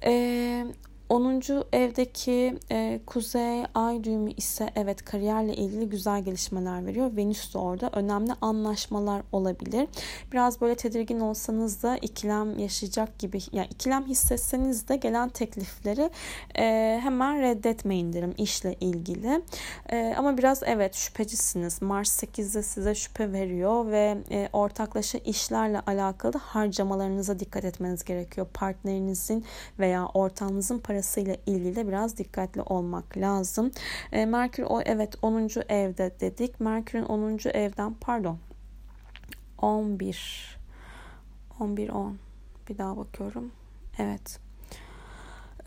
Ee, 0.03 0.65
10. 1.09 1.41
evdeki 1.73 2.59
e, 2.71 2.99
kuzey 3.05 3.63
ay 3.75 4.03
düğümü 4.03 4.31
ise 4.31 4.69
evet 4.75 5.05
kariyerle 5.05 5.55
ilgili 5.55 5.89
güzel 5.89 6.23
gelişmeler 6.23 6.85
veriyor. 6.85 7.17
Venüs 7.17 7.53
de 7.53 7.57
orada 7.57 7.89
önemli 7.93 8.31
anlaşmalar 8.41 9.21
olabilir. 9.31 9.87
Biraz 10.31 10.61
böyle 10.61 10.75
tedirgin 10.75 11.19
olsanız 11.19 11.83
da 11.83 11.97
ikilem 11.97 12.59
yaşayacak 12.59 13.19
gibi 13.19 13.39
yani 13.51 13.67
ikilem 13.71 14.05
hissetseniz 14.05 14.87
de 14.87 14.95
gelen 14.95 15.29
teklifleri 15.29 16.09
e, 16.57 16.99
hemen 17.03 17.41
reddetmeyin 17.41 18.13
derim 18.13 18.33
işle 18.37 18.73
ilgili. 18.73 19.41
E, 19.89 20.15
ama 20.17 20.37
biraz 20.37 20.63
evet 20.65 20.95
şüphecisiniz. 20.95 21.81
Mars 21.81 22.23
8'de 22.23 22.63
size 22.63 22.95
şüphe 22.95 23.31
veriyor 23.31 23.91
ve 23.91 24.17
e, 24.31 24.49
ortaklaşa 24.53 25.17
işlerle 25.17 25.79
alakalı 25.79 26.37
harcamalarınıza 26.37 27.39
dikkat 27.39 27.65
etmeniz 27.65 28.03
gerekiyor. 28.03 28.47
Partnerinizin 28.53 29.45
veya 29.79 30.05
ortağınızın 30.05 30.79
parası 30.79 30.96
parasıyla 30.97 31.35
ilgili 31.45 31.75
de 31.75 31.87
biraz 31.87 32.17
dikkatli 32.17 32.61
olmak 32.61 33.17
lazım. 33.17 33.71
E, 34.11 34.25
Merkür 34.25 34.63
o 34.63 34.81
evet 34.81 35.15
10. 35.21 35.49
evde 35.69 36.15
dedik. 36.19 36.59
Merkür'ün 36.59 37.03
10. 37.03 37.49
evden 37.49 37.93
pardon 37.93 38.37
11 39.57 40.57
11 41.59 41.89
10 41.89 42.17
bir 42.69 42.77
daha 42.77 42.97
bakıyorum. 42.97 43.51
Evet. 43.97 44.39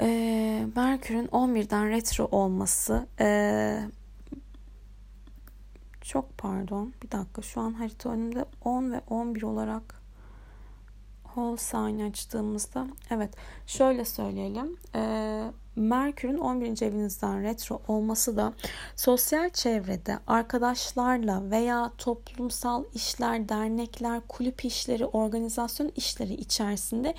E, 0.01 0.67
Merkür'ün 0.77 1.27
11'den 1.27 1.91
retro 1.91 2.25
olması 2.25 3.07
e, 3.21 3.81
çok 6.01 6.39
pardon 6.39 6.93
bir 7.03 7.11
dakika 7.11 7.43
şu 7.43 7.61
an 7.61 7.73
harita 7.73 8.11
önümde 8.11 8.45
10 8.65 8.93
ve 8.93 9.01
11 9.11 9.43
olarak 9.43 10.00
whole 11.35 11.57
sign 11.57 12.01
açtığımızda 12.01 12.87
evet 13.11 13.31
şöyle 13.67 14.05
söyleyelim 14.05 14.77
e, 14.95 15.43
Merkür'ün 15.77 16.39
11. 16.39 16.83
evinizden 16.83 17.43
retro 17.43 17.83
olması 17.89 18.37
da 18.37 18.53
sosyal 18.97 19.51
çevrede 19.51 20.19
arkadaşlarla 20.27 21.51
veya 21.51 21.91
toplumsal 21.99 22.85
işler, 22.95 23.49
dernekler, 23.49 24.21
kulüp 24.29 24.65
işleri, 24.65 25.07
organizasyon 25.07 25.93
işleri 25.97 26.35
içerisinde 26.35 27.15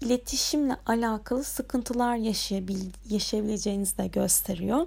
iletişimle 0.00 0.76
alakalı 0.86 1.44
sıkıntılar 1.44 2.16
yaşayabil 2.16 2.80
yaşayabileceğinizi 3.10 3.98
de 3.98 4.06
gösteriyor. 4.06 4.86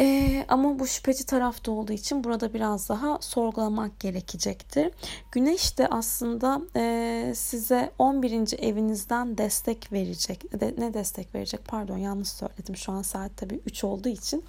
Ee, 0.00 0.44
ama 0.48 0.78
bu 0.78 0.86
şüpheci 0.86 1.26
tarafta 1.26 1.72
olduğu 1.72 1.92
için 1.92 2.24
burada 2.24 2.54
biraz 2.54 2.88
daha 2.88 3.18
sorgulamak 3.20 4.00
gerekecektir. 4.00 4.90
Güneş 5.32 5.78
de 5.78 5.88
aslında 5.88 6.60
e, 6.76 7.32
size 7.36 7.92
11. 7.98 8.62
evinizden 8.62 9.38
destek 9.38 9.92
verecek. 9.92 10.60
De, 10.60 10.74
ne 10.78 10.94
destek 10.94 11.34
verecek? 11.34 11.60
Pardon 11.64 11.96
yanlış 11.96 12.28
söyledim. 12.28 12.76
Şu 12.76 12.92
an 12.92 13.02
saat 13.02 13.36
tabii 13.36 13.60
3 13.66 13.84
olduğu 13.84 14.08
için 14.08 14.44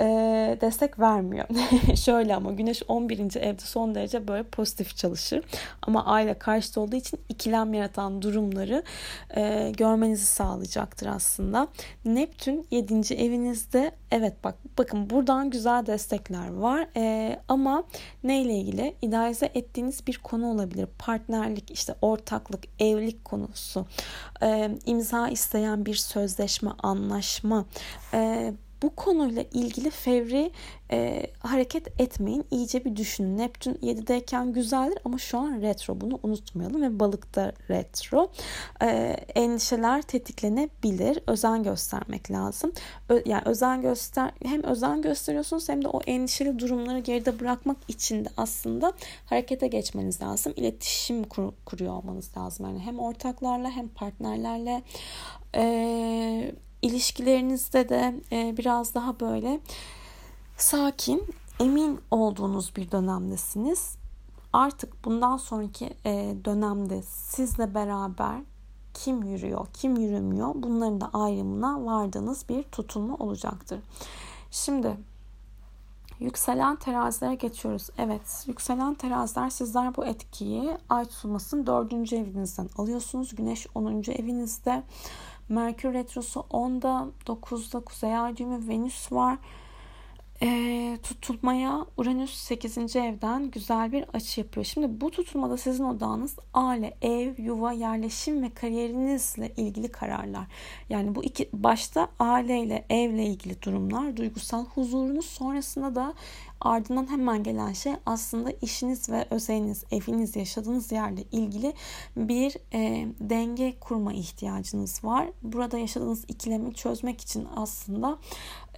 e, 0.00 0.04
destek 0.60 0.98
vermiyor. 0.98 1.46
Şöyle 1.96 2.34
ama 2.34 2.52
güneş 2.52 2.82
11. 2.88 3.18
evde 3.18 3.62
son 3.62 3.94
derece 3.94 4.28
böyle 4.28 4.42
pozitif 4.42 4.96
çalışır. 4.96 5.44
Ama 5.82 6.04
aile 6.04 6.34
karşıtı 6.34 6.80
olduğu 6.80 6.96
için 6.96 7.20
ikilem 7.28 7.74
yaratan 7.74 8.22
durumları 8.22 8.82
e, 9.36 9.72
görmenizi 9.76 10.26
sağlayacaktır 10.26 11.06
aslında. 11.06 11.68
Neptün 12.04 12.66
7. 12.70 13.14
evinizde 13.14 13.90
evet 14.10 14.34
bak 14.44 14.54
bakın 14.78 15.10
buradan 15.10 15.50
güzel 15.50 15.86
destekler 15.86 16.54
var. 16.54 16.88
E, 16.96 17.36
ama 17.48 17.84
neyle 18.24 18.54
ilgili? 18.54 18.94
İdealize 19.02 19.50
ettiğiniz 19.54 20.06
bir 20.06 20.18
konu 20.18 20.46
olabilir. 20.46 20.88
Partnerlik, 20.98 21.70
işte 21.70 21.94
ortaklık, 22.02 22.64
evlilik 22.78 23.24
konusu, 23.24 23.86
e, 24.42 24.70
imza 24.86 25.28
isteyen 25.28 25.86
bir 25.86 25.94
sözleşme, 25.94 26.70
anlaşma, 26.82 27.64
e, 28.14 28.52
bu 28.82 28.94
konuyla 28.96 29.44
ilgili 29.52 29.90
fevri 29.90 30.50
e, 30.92 31.26
hareket 31.38 32.00
etmeyin. 32.00 32.44
İyice 32.50 32.84
bir 32.84 32.96
düşünün. 32.96 33.38
Neptün 33.38 33.74
7'deyken 33.74 34.52
güzeldir 34.52 34.98
ama 35.04 35.18
şu 35.18 35.38
an 35.38 35.60
retro. 35.60 36.00
Bunu 36.00 36.18
unutmayalım 36.22 36.82
ve 36.82 37.00
balıkta 37.00 37.52
retro. 37.70 38.30
E, 38.82 38.86
endişeler 39.34 40.02
tetiklenebilir. 40.02 41.18
Özen 41.26 41.62
göstermek 41.62 42.30
lazım. 42.30 42.72
Ö, 43.08 43.22
yani 43.26 43.42
özen 43.44 43.82
göster 43.82 44.30
hem 44.44 44.62
özen 44.62 45.02
gösteriyorsunuz 45.02 45.68
hem 45.68 45.84
de 45.84 45.88
o 45.88 46.00
endişeli 46.06 46.58
durumları 46.58 46.98
geride 46.98 47.40
bırakmak 47.40 47.76
için 47.88 48.24
de 48.24 48.28
aslında 48.36 48.92
harekete 49.26 49.66
geçmeniz 49.66 50.22
lazım. 50.22 50.52
İletişim 50.56 51.24
kur, 51.24 51.52
kuruyor 51.64 51.92
olmanız 51.94 52.36
lazım. 52.36 52.66
Yani 52.66 52.78
hem 52.78 52.98
ortaklarla 52.98 53.70
hem 53.70 53.88
partnerlerle 53.88 54.82
eee 55.54 56.54
ilişkilerinizde 56.82 57.88
de 57.88 58.20
e, 58.32 58.56
biraz 58.56 58.94
daha 58.94 59.20
böyle 59.20 59.60
sakin, 60.56 61.24
emin 61.60 62.00
olduğunuz 62.10 62.76
bir 62.76 62.90
dönemdesiniz. 62.90 63.96
Artık 64.52 65.04
bundan 65.04 65.36
sonraki 65.36 65.90
e, 66.04 66.34
dönemde 66.44 67.02
sizle 67.02 67.74
beraber 67.74 68.40
kim 68.94 69.22
yürüyor, 69.22 69.66
kim 69.72 69.96
yürümüyor 69.96 70.50
bunların 70.54 71.00
da 71.00 71.10
ayrımına 71.12 71.84
vardığınız 71.84 72.48
bir 72.48 72.62
tutulma 72.62 73.16
olacaktır. 73.16 73.80
Şimdi 74.50 74.96
yükselen 76.20 76.76
terazilere 76.76 77.34
geçiyoruz. 77.34 77.88
Evet, 77.98 78.44
yükselen 78.46 78.94
teraziler 78.94 79.50
sizler 79.50 79.96
bu 79.96 80.06
etkiyi 80.06 80.78
ay 80.88 81.04
tutulmasının 81.04 81.66
dördüncü 81.66 82.16
evinizden 82.16 82.68
alıyorsunuz. 82.76 83.34
Güneş 83.34 83.66
10. 83.74 84.02
evinizde. 84.10 84.82
Merkür 85.50 85.94
Retrosu 85.94 86.40
10'da 86.40 87.08
9'da 87.26 87.80
Kuzey 87.80 88.16
Ay 88.16 88.36
düğümü 88.36 88.68
Venüs 88.68 89.12
var. 89.12 89.38
E, 90.42 90.98
tutulmaya 91.02 91.86
Uranüs 91.96 92.34
8. 92.34 92.96
evden 92.96 93.50
güzel 93.50 93.92
bir 93.92 94.04
açı 94.12 94.40
yapıyor. 94.40 94.64
Şimdi 94.64 95.00
bu 95.00 95.10
tutulmada 95.10 95.56
sizin 95.56 95.84
odağınız 95.84 96.36
aile, 96.54 96.96
ev, 97.02 97.34
yuva, 97.38 97.72
yerleşim 97.72 98.42
ve 98.42 98.50
kariyerinizle 98.50 99.52
ilgili 99.56 99.92
kararlar. 99.92 100.46
Yani 100.88 101.14
bu 101.14 101.24
iki 101.24 101.48
başta 101.52 102.08
aileyle, 102.18 102.84
evle 102.90 103.24
ilgili 103.24 103.62
durumlar, 103.62 104.16
duygusal 104.16 104.64
huzurunuz 104.64 105.26
sonrasında 105.26 105.94
da 105.94 106.14
Ardından 106.60 107.10
hemen 107.10 107.42
gelen 107.42 107.72
şey 107.72 107.92
aslında 108.06 108.50
işiniz 108.62 109.10
ve 109.10 109.26
özeliniz, 109.30 109.84
eviniz, 109.90 110.36
yaşadığınız 110.36 110.92
yerle 110.92 111.22
ilgili 111.32 111.72
bir 112.16 112.56
e, 112.72 113.06
denge 113.20 113.74
kurma 113.80 114.12
ihtiyacınız 114.12 115.04
var. 115.04 115.28
Burada 115.42 115.78
yaşadığınız 115.78 116.24
ikilemi 116.28 116.74
çözmek 116.74 117.20
için 117.20 117.48
aslında 117.56 118.18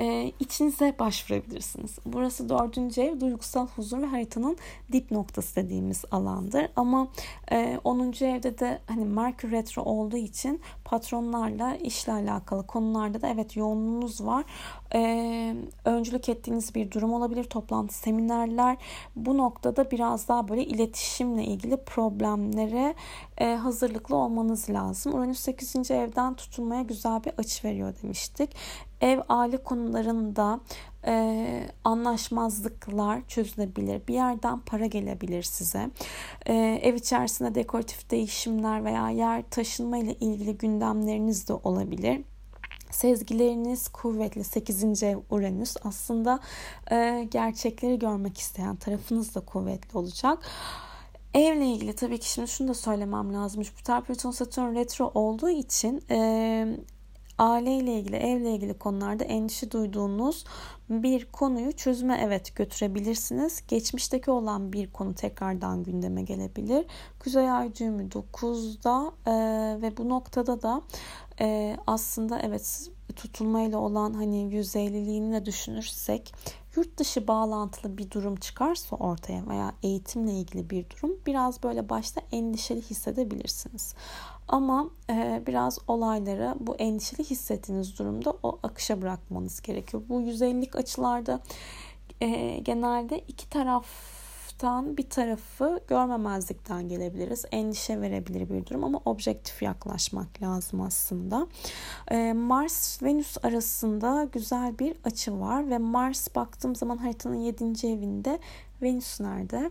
e, 0.01 0.33
içinize 0.41 0.95
başvurabilirsiniz. 0.99 1.99
Burası 2.07 2.49
dördüncü 2.49 3.01
ev 3.01 3.21
duygusal 3.21 3.67
huzur 3.67 4.03
ve 4.03 4.07
haritanın 4.07 4.57
dip 4.93 5.11
noktası 5.11 5.57
dediğimiz 5.57 6.05
alandır. 6.11 6.69
Ama 6.77 7.09
e, 7.53 7.79
10. 7.85 8.01
evde 8.25 8.59
de 8.59 8.79
hani 8.87 9.05
Merkür 9.05 9.51
Retro 9.51 9.83
olduğu 9.83 10.17
için 10.17 10.61
patronlarla 10.85 11.77
işle 11.77 12.13
alakalı 12.13 12.67
konularda 12.67 13.23
da 13.23 13.29
evet 13.29 13.57
yoğunluğunuz 13.57 14.27
var. 14.27 14.45
E, 14.95 15.55
öncülük 15.85 16.29
ettiğiniz 16.29 16.75
bir 16.75 16.91
durum 16.91 17.13
olabilir. 17.13 17.45
Toplantı, 17.45 17.95
seminerler. 17.95 18.77
Bu 19.17 19.39
noktada 19.39 19.91
biraz 19.91 20.29
daha 20.29 20.49
böyle 20.49 20.65
iletişimle 20.65 21.45
ilgili 21.45 21.77
problemlere 21.77 22.95
e, 23.39 23.55
hazırlıklı 23.55 24.17
olmanız 24.17 24.71
lazım. 24.71 25.15
Uranüs 25.15 25.41
8. 25.41 25.91
evden 25.91 26.35
tutulmaya 26.35 26.83
güzel 26.83 27.25
bir 27.25 27.33
açı 27.39 27.69
veriyor 27.69 27.95
demiştik. 28.03 28.57
Ev 29.01 29.21
aile 29.29 29.57
konularında 29.57 30.61
e, 31.07 31.67
anlaşmazlıklar 31.85 33.29
çözülebilir. 33.29 34.07
Bir 34.09 34.15
yerden 34.15 34.59
para 34.59 34.87
gelebilir 34.87 35.43
size. 35.43 35.91
E, 36.47 36.55
ev 36.83 36.95
içerisinde 36.95 37.55
dekoratif 37.55 38.11
değişimler 38.11 38.85
veya 38.85 39.11
yer 39.11 39.43
taşınma 39.51 39.99
ile 39.99 40.15
ilgili 40.15 40.59
gündemleriniz 40.59 41.49
de 41.49 41.53
olabilir. 41.53 42.21
Sezgileriniz 42.93 43.89
kuvvetli 43.89 44.45
8. 44.45 45.03
ev 45.03 45.19
Uranüs 45.31 45.77
aslında 45.85 46.41
e, 46.91 47.29
gerçekleri 47.31 47.99
görmek 47.99 48.39
isteyen 48.39 48.77
tarafınız 48.77 49.35
da 49.35 49.41
kuvvetli 49.41 49.99
olacak. 49.99 50.39
Evle 51.35 51.67
ilgili 51.67 51.93
tabii 51.93 52.19
ki 52.19 52.31
şimdi 52.31 52.49
şunu 52.49 52.69
da 52.69 52.75
söylemem 52.75 53.35
lazım. 53.35 53.65
Jüpiter, 53.65 54.03
Plüton, 54.05 54.31
Satürn 54.31 54.75
retro 54.75 55.11
olduğu 55.15 55.51
için 55.51 56.03
e, 56.11 56.67
aileyle 57.43 57.99
ilgili, 57.99 58.17
evle 58.17 58.55
ilgili 58.55 58.75
konularda 58.75 59.25
endişe 59.25 59.71
duyduğunuz 59.71 60.45
bir 60.91 61.25
konuyu 61.25 61.73
çözüme 61.73 62.21
evet 62.25 62.57
götürebilirsiniz. 62.57 63.63
Geçmişteki 63.69 64.31
olan 64.31 64.73
bir 64.73 64.93
konu 64.93 65.15
tekrardan 65.15 65.83
gündeme 65.83 66.23
gelebilir. 66.23 66.87
Kuzey 67.19 67.51
Ay 67.51 67.75
düğümü 67.75 68.09
9'da 68.09 69.13
e, 69.27 69.33
ve 69.83 69.97
bu 69.97 70.09
noktada 70.09 70.63
da 70.63 70.83
e, 71.41 71.77
aslında 71.87 72.39
evet 72.39 72.91
tutulmayla 73.17 73.79
olan 73.79 74.15
hani 74.15 74.55
yüzeyliliğini 74.55 75.33
de 75.33 75.47
düşünürsek 75.47 76.35
yurt 76.77 76.99
dışı 76.99 77.29
bağlantılı 77.29 77.99
bir 77.99 78.11
durum 78.11 78.37
çıkarsa 78.37 78.97
ortaya 78.97 79.47
veya 79.47 79.73
eğitimle 79.83 80.33
ilgili 80.33 80.71
bir 80.71 80.87
durum 80.91 81.17
biraz 81.27 81.63
böyle 81.63 81.89
başta 81.89 82.21
endişeli 82.33 82.83
hissedebilirsiniz. 82.83 83.95
Ama 84.49 84.91
e, 85.11 85.43
biraz 85.47 85.79
olayları 85.89 86.55
bu 86.61 86.77
endişeli 86.77 87.25
hissettiğiniz 87.25 87.99
durumda 87.99 88.35
o 88.43 88.59
akışa 88.63 89.03
bırakmanız 89.03 89.61
gerekiyor. 89.63 90.03
Bu 90.09 90.21
yüzeylik 90.21 90.77
açılarda 90.77 91.41
e, 92.21 92.59
genelde 92.59 93.19
iki 93.19 93.51
taraftan 94.63 94.97
bir 94.97 95.11
tarafı 95.11 95.81
görmemezlikten 95.89 96.89
gelebiliriz. 96.89 97.45
Endişe 97.53 98.01
verebilir 98.01 98.51
bir 98.51 98.67
durum 98.67 98.85
ama 98.85 99.01
objektif 99.05 99.63
yaklaşmak 99.63 100.43
lazım 100.43 100.81
aslında. 100.81 101.47
E, 102.11 102.33
Mars 102.33 103.03
Venüs 103.03 103.37
arasında 103.43 104.29
güzel 104.33 104.79
bir 104.79 104.97
açı 105.05 105.41
var 105.41 105.71
ve 105.71 105.79
Mars 105.79 106.35
baktığım 106.35 106.75
zaman 106.75 106.97
haritanın 106.97 107.35
7. 107.35 107.65
evinde 107.87 108.39
Venüs 108.83 109.21
nerede? 109.21 109.71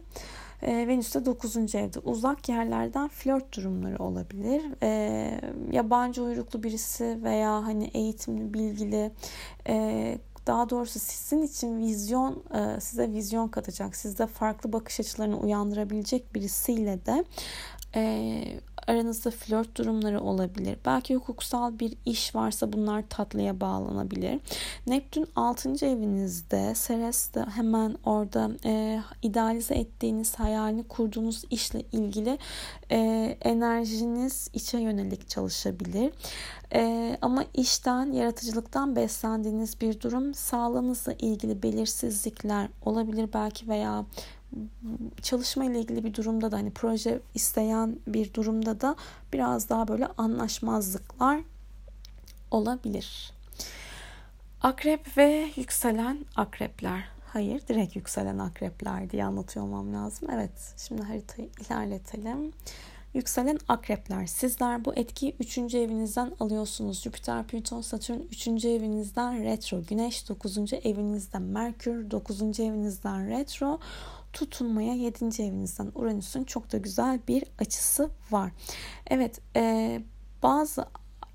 E, 0.62 0.88
Venüs 0.88 1.15
de 1.15 1.25
9. 1.25 1.75
evde. 1.75 1.99
Uzak 1.99 2.49
yerlerden 2.49 3.08
flört 3.08 3.56
durumları 3.56 4.04
olabilir. 4.04 4.63
E, 4.84 5.41
yabancı 5.71 6.23
uyruklu 6.23 6.63
birisi 6.63 7.19
veya 7.23 7.63
hani 7.63 7.86
eğitimli, 7.93 8.54
bilgili, 8.54 9.12
e, 9.67 10.17
daha 10.47 10.69
doğrusu 10.69 10.99
sizin 10.99 11.41
için 11.41 11.80
vizyon 11.80 12.43
e, 12.54 12.80
size 12.80 13.12
vizyon 13.12 13.47
katacak, 13.47 13.95
sizde 13.95 14.27
farklı 14.27 14.73
bakış 14.73 14.99
açılarını 14.99 15.39
uyandırabilecek 15.39 16.36
birisiyle 16.36 17.06
de 17.06 17.25
e, 17.95 18.43
aranızda 18.88 19.32
flört 19.32 19.77
durumları 19.77 20.21
olabilir. 20.21 20.77
Belki 20.86 21.15
hukuksal 21.15 21.80
bir 21.80 21.93
iş 22.06 22.36
varsa 22.36 22.73
bunlar 22.73 23.04
tatlıya 23.10 23.60
bağlanabilir. 23.60 24.39
Neptün 24.88 25.27
6. 25.36 25.86
evinizde, 25.86 26.73
Ceres 26.88 27.34
de 27.34 27.45
hemen 27.56 27.95
orada 28.06 28.51
e, 28.65 29.01
idealize 29.21 29.75
ettiğiniz, 29.75 30.36
hayalini 30.36 30.84
kurduğunuz 30.84 31.43
işle 31.49 31.82
ilgili 31.91 32.38
e, 32.91 32.97
enerjiniz 33.41 34.49
içe 34.54 34.77
yönelik 34.77 35.30
çalışabilir. 35.30 36.13
E, 36.73 37.17
ama 37.21 37.45
işten, 37.54 38.12
yaratıcılıktan 38.12 38.95
beslendiğiniz 38.95 39.82
bir 39.82 40.01
durum 40.01 40.34
sağlığınızla 40.34 41.13
ilgili 41.13 41.63
belirsizlikler 41.63 42.69
olabilir 42.86 43.30
belki 43.34 43.67
veya 43.67 44.06
çalışma 45.22 45.66
ile 45.66 45.80
ilgili 45.80 46.04
bir 46.04 46.14
durumda 46.14 46.52
da 46.52 46.58
hani 46.58 46.72
proje 46.72 47.20
isteyen 47.36 47.96
bir 48.08 48.34
durumda 48.34 48.82
da 48.82 48.96
biraz 49.34 49.70
daha 49.70 49.88
böyle 49.88 50.08
anlaşmazlıklar 50.08 51.42
olabilir. 52.52 53.34
Akrep 54.62 55.18
ve 55.18 55.50
yükselen 55.56 56.26
akrepler. 56.36 57.04
Hayır, 57.34 57.62
direkt 57.68 57.96
yükselen 57.96 58.38
akrepler 58.38 59.10
diye 59.10 59.26
anlatıyor 59.26 59.66
olmam 59.66 59.94
lazım. 59.94 60.30
Evet, 60.34 60.74
şimdi 60.78 61.02
haritayı 61.02 61.50
ilerletelim. 61.62 62.54
Yükselen 63.14 63.60
akrepler. 63.68 64.26
Sizler 64.26 64.86
bu 64.86 64.96
etkiyi 64.96 65.36
3. 65.40 65.58
evinizden 65.58 66.32
alıyorsunuz. 66.40 67.02
Jüpiter, 67.02 67.48
Plüton, 67.48 67.82
Satürn 67.82 68.20
3. 68.20 68.48
evinizden 68.48 69.44
retro. 69.44 69.84
Güneş 69.90 70.30
9. 70.30 70.58
evinizden. 70.74 71.42
Merkür 71.42 72.12
9. 72.12 72.60
evinizden 72.60 73.30
retro. 73.30 73.80
Tutunmaya 74.34 74.94
7. 74.94 75.44
evinizden 75.44 75.91
Uranüs'ün 75.96 76.44
çok 76.44 76.72
da 76.72 76.78
güzel 76.78 77.20
bir 77.28 77.44
açısı 77.60 78.10
var. 78.32 78.52
Evet, 79.08 79.41
e, 79.56 80.02
bazı 80.44 80.86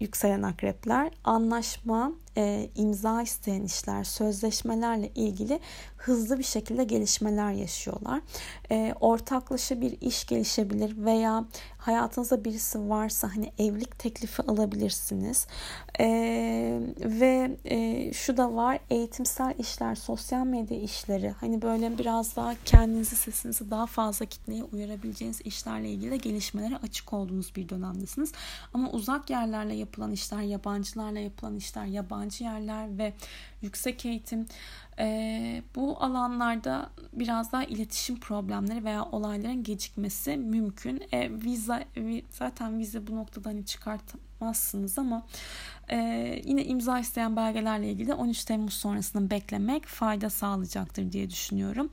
yükselen 0.01 0.43
akrepler 0.43 1.11
anlaşma, 1.25 2.13
e, 2.37 2.71
imza 2.75 3.23
isteyen 3.23 3.63
işler, 3.63 4.05
sözleşmelerle 4.05 5.11
ilgili 5.15 5.61
hızlı 5.97 6.39
bir 6.39 6.45
şekilde 6.45 6.85
gelişmeler 6.85 7.53
yaşıyorlar. 7.53 8.21
E, 8.71 8.95
ortaklaşa 9.01 9.81
bir 9.81 10.01
iş 10.01 10.27
gelişebilir 10.27 11.05
veya 11.05 11.45
hayatınızda 11.87 12.45
birisi 12.45 12.89
varsa 12.89 13.31
hani 13.37 13.53
evlilik 13.59 13.99
teklifi 13.99 14.43
alabilirsiniz. 14.43 15.47
E, 16.01 16.07
ve 17.01 17.57
e, 17.65 18.13
şu 18.13 18.37
da 18.37 18.55
var 18.55 18.79
eğitimsel 18.91 19.55
işler, 19.59 19.95
sosyal 19.95 20.47
medya 20.47 20.81
işleri 20.81 21.31
hani 21.31 21.63
böyle 21.63 21.99
biraz 21.99 22.37
daha 22.37 22.55
kendinizi 22.65 23.17
sesinizi 23.17 23.71
daha 23.71 23.87
fazla 23.87 24.27
kitleye 24.27 24.63
uyarabileceğiniz 24.63 25.41
işlerle 25.41 25.91
ilgili 25.91 26.21
gelişmelere 26.21 26.77
açık 26.77 27.13
olduğunuz 27.13 27.57
bir 27.57 27.69
dönemdesiniz. 27.69 28.33
Ama 28.75 28.91
uzak 28.91 29.31
yerlerle 29.31 29.75
yapılan 29.75 30.13
işler, 30.13 30.41
yabancılarla 30.41 31.19
yapılan 31.19 31.57
işler, 31.57 31.85
yabancı 31.85 32.45
yerler 32.45 32.99
ve 32.99 33.13
yüksek 33.67 34.07
eğitim 34.07 34.47
e, 34.99 35.63
bu 35.75 36.03
alanlarda 36.03 36.91
biraz 37.13 37.53
daha 37.53 37.65
iletişim 37.65 38.21
problemleri 38.21 38.85
veya 38.85 39.05
olayların 39.05 39.63
gecikmesi 39.63 40.37
mümkün. 40.37 41.03
E, 41.13 41.31
viza 41.31 41.85
zaten 42.31 42.79
vize 42.79 43.07
bu 43.07 43.17
noktada 43.17 43.49
hani 43.49 43.67
çıkartmazsınız 44.37 44.99
ama 44.99 45.27
e, 45.91 45.97
yine 46.45 46.65
imza 46.65 46.99
isteyen 46.99 47.37
belgelerle 47.37 47.91
ilgili 47.91 48.15
13 48.15 48.45
Temmuz 48.45 48.75
sonrasını 48.75 49.31
beklemek 49.31 49.87
fayda 49.87 50.31
sağlayacaktır 50.31 51.13
diye 51.13 51.31
düşünüyorum. 51.31 51.91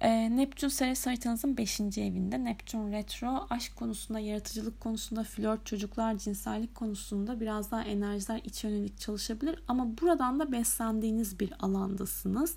E, 0.00 0.36
Neptün 0.36 0.68
Seres 0.68 1.06
haritanızın 1.06 1.56
5. 1.56 1.80
evinde. 1.80 2.44
Neptün 2.44 2.92
retro 2.92 3.46
aşk 3.50 3.76
konusunda, 3.76 4.20
yaratıcılık 4.20 4.80
konusunda, 4.80 5.24
flört, 5.24 5.66
çocuklar, 5.66 6.18
cinsellik 6.18 6.74
konusunda 6.74 7.40
biraz 7.40 7.70
daha 7.70 7.82
enerjiler 7.82 8.40
iç 8.44 8.64
yönelik 8.64 9.00
çalışabilir. 9.00 9.62
Ama 9.68 9.86
buradan 10.00 10.40
da 10.40 10.52
beslendiğiniz 10.52 11.40
bir 11.40 11.52
alandasınız. 11.60 12.56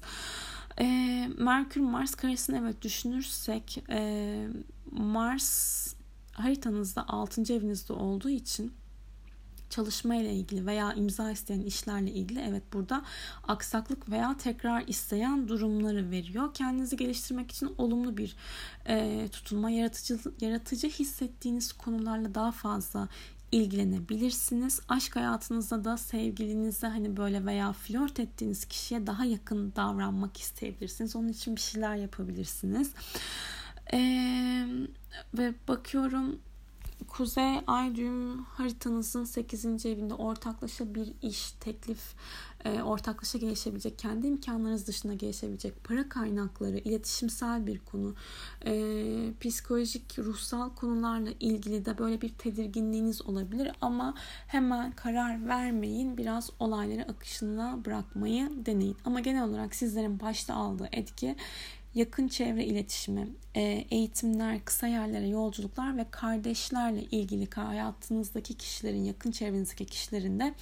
E, 0.79 0.85
Merkür 1.37 1.81
Mars 1.81 2.15
karesini 2.15 2.57
evet 2.57 2.81
düşünürsek 2.81 3.83
e, 3.89 4.47
Mars 4.91 5.93
haritanızda 6.33 7.05
6. 7.07 7.53
evinizde 7.53 7.93
olduğu 7.93 8.29
için 8.29 8.73
çalışma 9.73 10.15
ile 10.15 10.33
ilgili 10.33 10.65
veya 10.65 10.93
imza 10.93 11.31
isteyen 11.31 11.61
işlerle 11.61 12.11
ilgili 12.11 12.39
evet 12.39 12.63
burada 12.73 13.03
aksaklık 13.47 14.09
veya 14.09 14.37
tekrar 14.37 14.87
isteyen 14.87 15.47
durumları 15.47 16.11
veriyor. 16.11 16.53
Kendinizi 16.53 16.97
geliştirmek 16.97 17.51
için 17.51 17.75
olumlu 17.77 18.17
bir 18.17 18.35
e, 18.87 19.27
tutulma, 19.31 19.69
yaratıcı 19.69 20.19
yaratıcı 20.41 20.87
hissettiğiniz 20.87 21.73
konularla 21.73 22.35
daha 22.35 22.51
fazla 22.51 23.07
ilgilenebilirsiniz. 23.51 24.81
Aşk 24.89 25.15
hayatınızda 25.15 25.83
da 25.83 25.97
sevgilinize 25.97 26.87
hani 26.87 27.17
böyle 27.17 27.45
veya 27.45 27.73
flört 27.73 28.19
ettiğiniz 28.19 28.65
kişiye 28.65 29.07
daha 29.07 29.25
yakın 29.25 29.73
davranmak 29.75 30.37
isteyebilirsiniz. 30.37 31.15
Onun 31.15 31.29
için 31.29 31.55
bir 31.55 31.61
şeyler 31.61 31.95
yapabilirsiniz. 31.95 32.91
Ee, 33.93 34.67
ve 35.33 35.53
bakıyorum 35.67 36.39
Kuzey 37.07 37.61
Ay 37.67 37.95
düğüm 37.95 38.43
haritanızın 38.43 39.23
8. 39.23 39.85
evinde 39.85 40.13
ortaklaşa 40.13 40.95
bir 40.95 41.13
iş, 41.21 41.51
teklif, 41.51 42.15
e, 42.65 42.81
ortaklaşa 42.81 43.37
gelişebilecek, 43.37 43.99
kendi 43.99 44.27
imkanlarınız 44.27 44.87
dışında 44.87 45.13
gelişebilecek 45.13 45.83
para 45.83 46.09
kaynakları, 46.09 46.77
iletişimsel 46.77 47.67
bir 47.67 47.79
konu, 47.79 48.15
e, 48.65 48.73
psikolojik, 49.41 50.19
ruhsal 50.19 50.69
konularla 50.69 51.29
ilgili 51.39 51.85
de 51.85 51.97
böyle 51.97 52.21
bir 52.21 52.29
tedirginliğiniz 52.29 53.21
olabilir 53.21 53.71
ama 53.81 54.13
hemen 54.47 54.91
karar 54.91 55.47
vermeyin. 55.47 56.17
Biraz 56.17 56.49
olayları 56.59 57.03
akışına 57.03 57.85
bırakmayı 57.85 58.49
deneyin. 58.65 58.97
Ama 59.05 59.19
genel 59.19 59.43
olarak 59.43 59.75
sizlerin 59.75 60.19
başta 60.19 60.53
aldığı 60.53 60.89
etki 60.91 61.35
yakın 61.95 62.27
çevre 62.27 62.65
iletişimi, 62.65 63.27
e, 63.55 63.61
eğitimler, 63.91 64.65
kısa 64.65 64.87
yerlere 64.87 65.27
yolculuklar 65.27 65.97
ve 65.97 66.05
kardeşlerle 66.11 67.01
ilgili 67.01 67.49
hayatınızdaki 67.55 68.53
kişilerin, 68.53 69.03
yakın 69.03 69.31
çevrenizdeki 69.31 69.85
kişilerin 69.85 70.39
de 70.39 70.53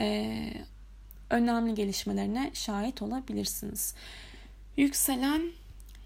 e, 0.00 0.52
önemli 1.30 1.74
gelişmelerine 1.74 2.50
şahit 2.54 3.02
olabilirsiniz. 3.02 3.94
Yükselen 4.76 5.42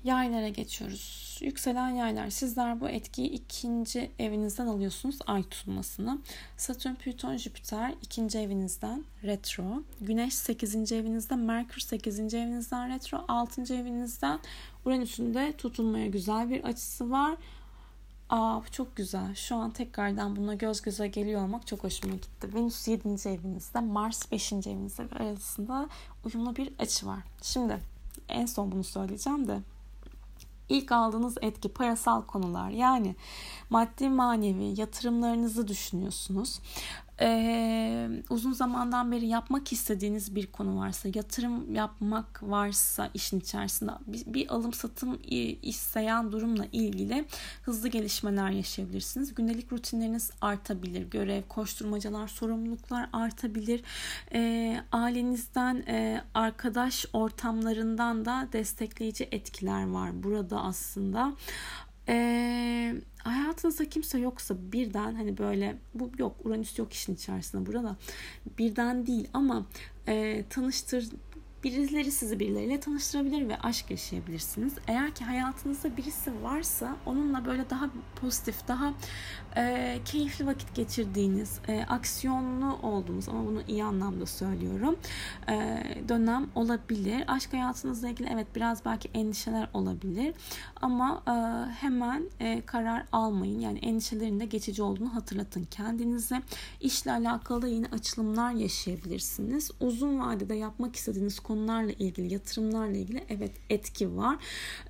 yaylara 0.05 0.49
geçiyoruz. 0.49 1.39
Yükselen 1.41 1.89
yaylar. 1.89 2.31
Sizler 2.31 2.81
bu 2.81 2.89
etkiyi 2.89 3.31
ikinci 3.31 4.11
evinizden 4.19 4.67
alıyorsunuz 4.67 5.19
ay 5.27 5.43
tutulmasını. 5.43 6.19
Satürn, 6.57 6.95
Plüton, 6.95 7.37
Jüpiter 7.37 7.95
ikinci 8.03 8.39
evinizden 8.39 9.05
retro. 9.25 9.83
Güneş 10.01 10.35
8. 10.35 10.93
evinizde, 10.93 11.37
Merkür 11.37 11.81
8. 11.81 12.35
evinizden 12.35 12.95
retro. 12.95 13.25
6. 13.29 13.75
evinizden 13.75 14.39
Uranüs'ün 14.85 15.35
de 15.35 15.53
tutulmaya 15.59 16.07
güzel 16.07 16.51
bir 16.51 16.65
açısı 16.65 17.11
var. 17.11 17.37
Aa 18.31 18.61
çok 18.71 18.97
güzel. 18.97 19.35
Şu 19.35 19.57
an 19.57 19.71
tekrardan 19.71 20.37
buna 20.37 20.55
göz 20.55 20.83
göze 20.83 21.09
geliyor 21.09 21.43
olmak 21.43 21.67
çok 21.67 21.85
hoşuma 21.85 22.15
gitti. 22.15 22.55
Venüs 22.55 22.89
7. 22.89 23.09
evinizde, 23.09 23.81
Mars 23.81 24.33
5. 24.33 24.53
evinizde 24.53 25.03
arasında 25.03 25.89
uyumlu 26.25 26.57
bir 26.57 26.73
açı 26.79 27.07
var. 27.07 27.21
Şimdi 27.43 27.79
en 28.29 28.47
son 28.47 28.73
bunu 28.73 28.85
söyleyeceğim 28.85 29.49
de 29.49 29.59
İlk 30.73 30.93
aldığınız 30.93 31.39
etki 31.43 31.69
parasal 31.69 32.23
konular. 32.23 32.71
Yani 32.71 33.17
maddi 33.71 34.09
manevi 34.09 34.81
yatırımlarınızı 34.81 35.69
düşünüyorsunuz 35.69 36.61
e, 37.23 38.23
uzun 38.31 38.53
zamandan 38.53 39.13
beri 39.13 39.27
yapmak 39.27 39.73
istediğiniz 39.73 40.35
bir 40.35 40.47
konu 40.47 40.79
varsa, 40.79 41.09
yatırım 41.15 41.75
yapmak 41.75 42.43
varsa 42.43 43.11
işin 43.15 43.41
içerisinde 43.41 43.93
bir, 44.07 44.35
bir 44.35 44.55
alım 44.55 44.73
satım 44.73 45.19
isteyen 45.63 46.33
durumla 46.33 46.67
ilgili 46.73 47.25
hızlı 47.63 47.89
gelişmeler 47.89 48.51
yaşayabilirsiniz. 48.51 49.35
Gündelik 49.35 49.73
rutinleriniz 49.73 50.31
artabilir. 50.41 51.11
Görev, 51.11 51.43
koşturmacalar, 51.49 52.29
sorumluluklar 52.29 53.09
artabilir. 53.13 53.83
E, 54.33 54.77
ailenizden, 54.93 55.77
e, 55.87 56.25
arkadaş 56.35 57.07
ortamlarından 57.13 58.25
da 58.25 58.49
destekleyici 58.53 59.29
etkiler 59.33 59.89
var 59.89 60.23
burada 60.23 60.61
aslında. 60.61 61.33
Ee, 62.09 62.95
hayatınızda 63.25 63.89
kimse 63.89 64.19
yoksa 64.19 64.55
birden 64.73 65.15
hani 65.15 65.39
böyle 65.39 65.77
bu 65.95 66.11
yok 66.19 66.37
Uranüs 66.45 66.79
yok 66.79 66.93
işin 66.93 67.15
içerisinde 67.15 67.67
burada 67.67 67.97
birden 68.59 69.07
değil 69.07 69.29
ama 69.35 69.67
e, 70.09 70.45
tanıştır 70.51 71.09
birileri 71.65 72.11
sizi 72.11 72.41
birileriyle 72.41 72.81
tanıştırabilir 72.81 73.49
ve 73.49 73.59
aşk 73.59 73.91
yaşayabilirsiniz. 73.91 74.73
Eğer 74.87 75.15
ki 75.15 75.25
hayatınızda 75.25 75.97
birisi 75.97 76.43
varsa 76.43 76.97
onunla 77.07 77.45
böyle 77.45 77.71
daha 77.71 77.91
pozitif, 78.21 78.69
daha 78.69 78.95
e, 79.57 79.99
keyifli 80.05 80.47
vakit 80.47 80.75
geçirdiğiniz, 80.75 81.61
e, 81.69 81.85
aksiyonlu 81.89 82.77
olduğunuz 82.83 83.29
ama 83.29 83.47
bunu 83.47 83.63
iyi 83.69 83.85
anlamda 83.85 84.27
söylüyorum 84.27 84.97
e, 85.49 85.85
dönem 86.09 86.51
olabilir. 86.55 87.25
Aşk 87.27 87.53
hayatınızla 87.53 88.09
ilgili 88.09 88.29
evet 88.33 88.47
biraz 88.57 88.85
belki 88.85 89.11
endişeler 89.15 89.69
olabilir 89.75 90.35
ama 90.83 91.23
e, 91.27 91.33
hemen 91.73 92.31
e, 92.41 92.61
karar 92.67 93.05
almayın. 93.13 93.61
Yani 93.61 93.79
endişelerin 93.79 94.41
de 94.41 94.45
geçici 94.45 94.83
olduğunu 94.83 95.15
hatırlatın 95.15 95.65
kendinize. 95.71 96.43
İşle 96.81 97.13
alakalı 97.13 97.63
da 97.63 97.67
yine 97.67 97.87
açılımlar 97.87 98.53
yaşayabilirsiniz. 98.53 99.71
Uzun 99.81 100.21
vadede 100.21 100.55
yapmak 100.55 100.97
istediğiniz 100.97 101.41
konularla 101.53 101.93
ilgili, 101.93 102.35
yatırımlarla 102.35 102.97
ilgili 102.97 103.25
evet 103.29 103.53
etki 103.71 104.17
var. 104.17 104.37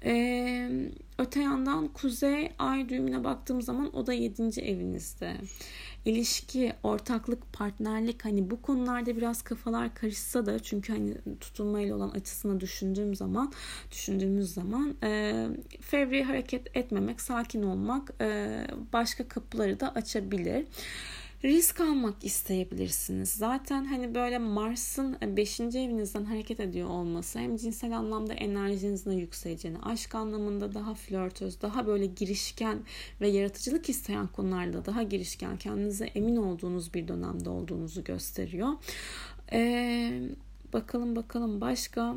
Ee, 0.04 0.70
öte 1.18 1.42
yandan 1.42 1.88
kuzey 1.88 2.52
ay 2.58 2.88
düğümüne 2.88 3.24
baktığım 3.24 3.62
zaman 3.62 3.96
o 3.96 4.06
da 4.06 4.12
7. 4.12 4.60
evinizde. 4.60 5.36
İlişki, 6.04 6.72
ortaklık, 6.82 7.52
partnerlik 7.52 8.24
hani 8.24 8.50
bu 8.50 8.62
konularda 8.62 9.16
biraz 9.16 9.42
kafalar 9.42 9.94
karışsa 9.94 10.46
da 10.46 10.58
çünkü 10.58 10.92
hani 10.92 11.14
tutulmayla 11.40 11.96
olan 11.96 12.10
açısını 12.10 12.60
düşündüğüm 12.60 13.14
zaman 13.14 13.52
düşündüğümüz 13.90 14.54
zaman 14.54 14.94
e, 15.02 15.46
fevri 15.80 16.24
hareket 16.24 16.76
etmemek, 16.76 17.20
sakin 17.20 17.62
olmak 17.62 18.10
e, 18.20 18.60
başka 18.92 19.28
kapıları 19.28 19.80
da 19.80 19.94
açabilir. 19.94 20.66
Risk 21.44 21.80
almak 21.80 22.24
isteyebilirsiniz. 22.24 23.30
Zaten 23.30 23.84
hani 23.84 24.14
böyle 24.14 24.38
Mars'ın 24.38 25.16
5. 25.36 25.60
evinizden 25.60 26.24
hareket 26.24 26.60
ediyor 26.60 26.88
olması 26.88 27.38
hem 27.38 27.56
cinsel 27.56 27.96
anlamda 27.98 28.32
enerjinizin 28.32 29.12
yükseleceğini, 29.12 29.78
aşk 29.78 30.14
anlamında 30.14 30.74
daha 30.74 30.94
flörtöz, 30.94 31.62
daha 31.62 31.86
böyle 31.86 32.06
girişken 32.06 32.78
ve 33.20 33.28
yaratıcılık 33.28 33.88
isteyen 33.88 34.26
konularda 34.26 34.84
daha 34.84 35.02
girişken, 35.02 35.56
kendinize 35.56 36.04
emin 36.04 36.36
olduğunuz 36.36 36.94
bir 36.94 37.08
dönemde 37.08 37.50
olduğunuzu 37.50 38.04
gösteriyor. 38.04 38.68
Ee, 39.52 40.22
bakalım 40.72 41.16
bakalım 41.16 41.60
başka 41.60 42.14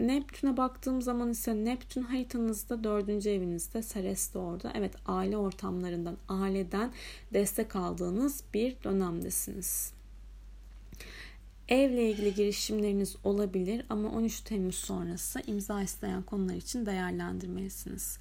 Neptün'e 0.00 0.56
baktığım 0.56 1.02
zaman 1.02 1.30
ise 1.30 1.64
Neptün 1.64 2.02
haritanızda 2.02 2.84
dördüncü 2.84 3.30
evinizde 3.30 3.82
Ceres 3.82 4.34
de 4.34 4.38
orada. 4.38 4.72
Evet 4.74 4.94
aile 5.06 5.36
ortamlarından, 5.36 6.16
aileden 6.28 6.92
destek 7.32 7.76
aldığınız 7.76 8.44
bir 8.54 8.76
dönemdesiniz. 8.84 9.92
Evle 11.68 12.10
ilgili 12.10 12.34
girişimleriniz 12.34 13.16
olabilir 13.24 13.86
ama 13.88 14.08
13 14.08 14.40
Temmuz 14.40 14.74
sonrası 14.74 15.40
imza 15.46 15.82
isteyen 15.82 16.22
konular 16.22 16.54
için 16.54 16.86
değerlendirmelisiniz. 16.86 18.18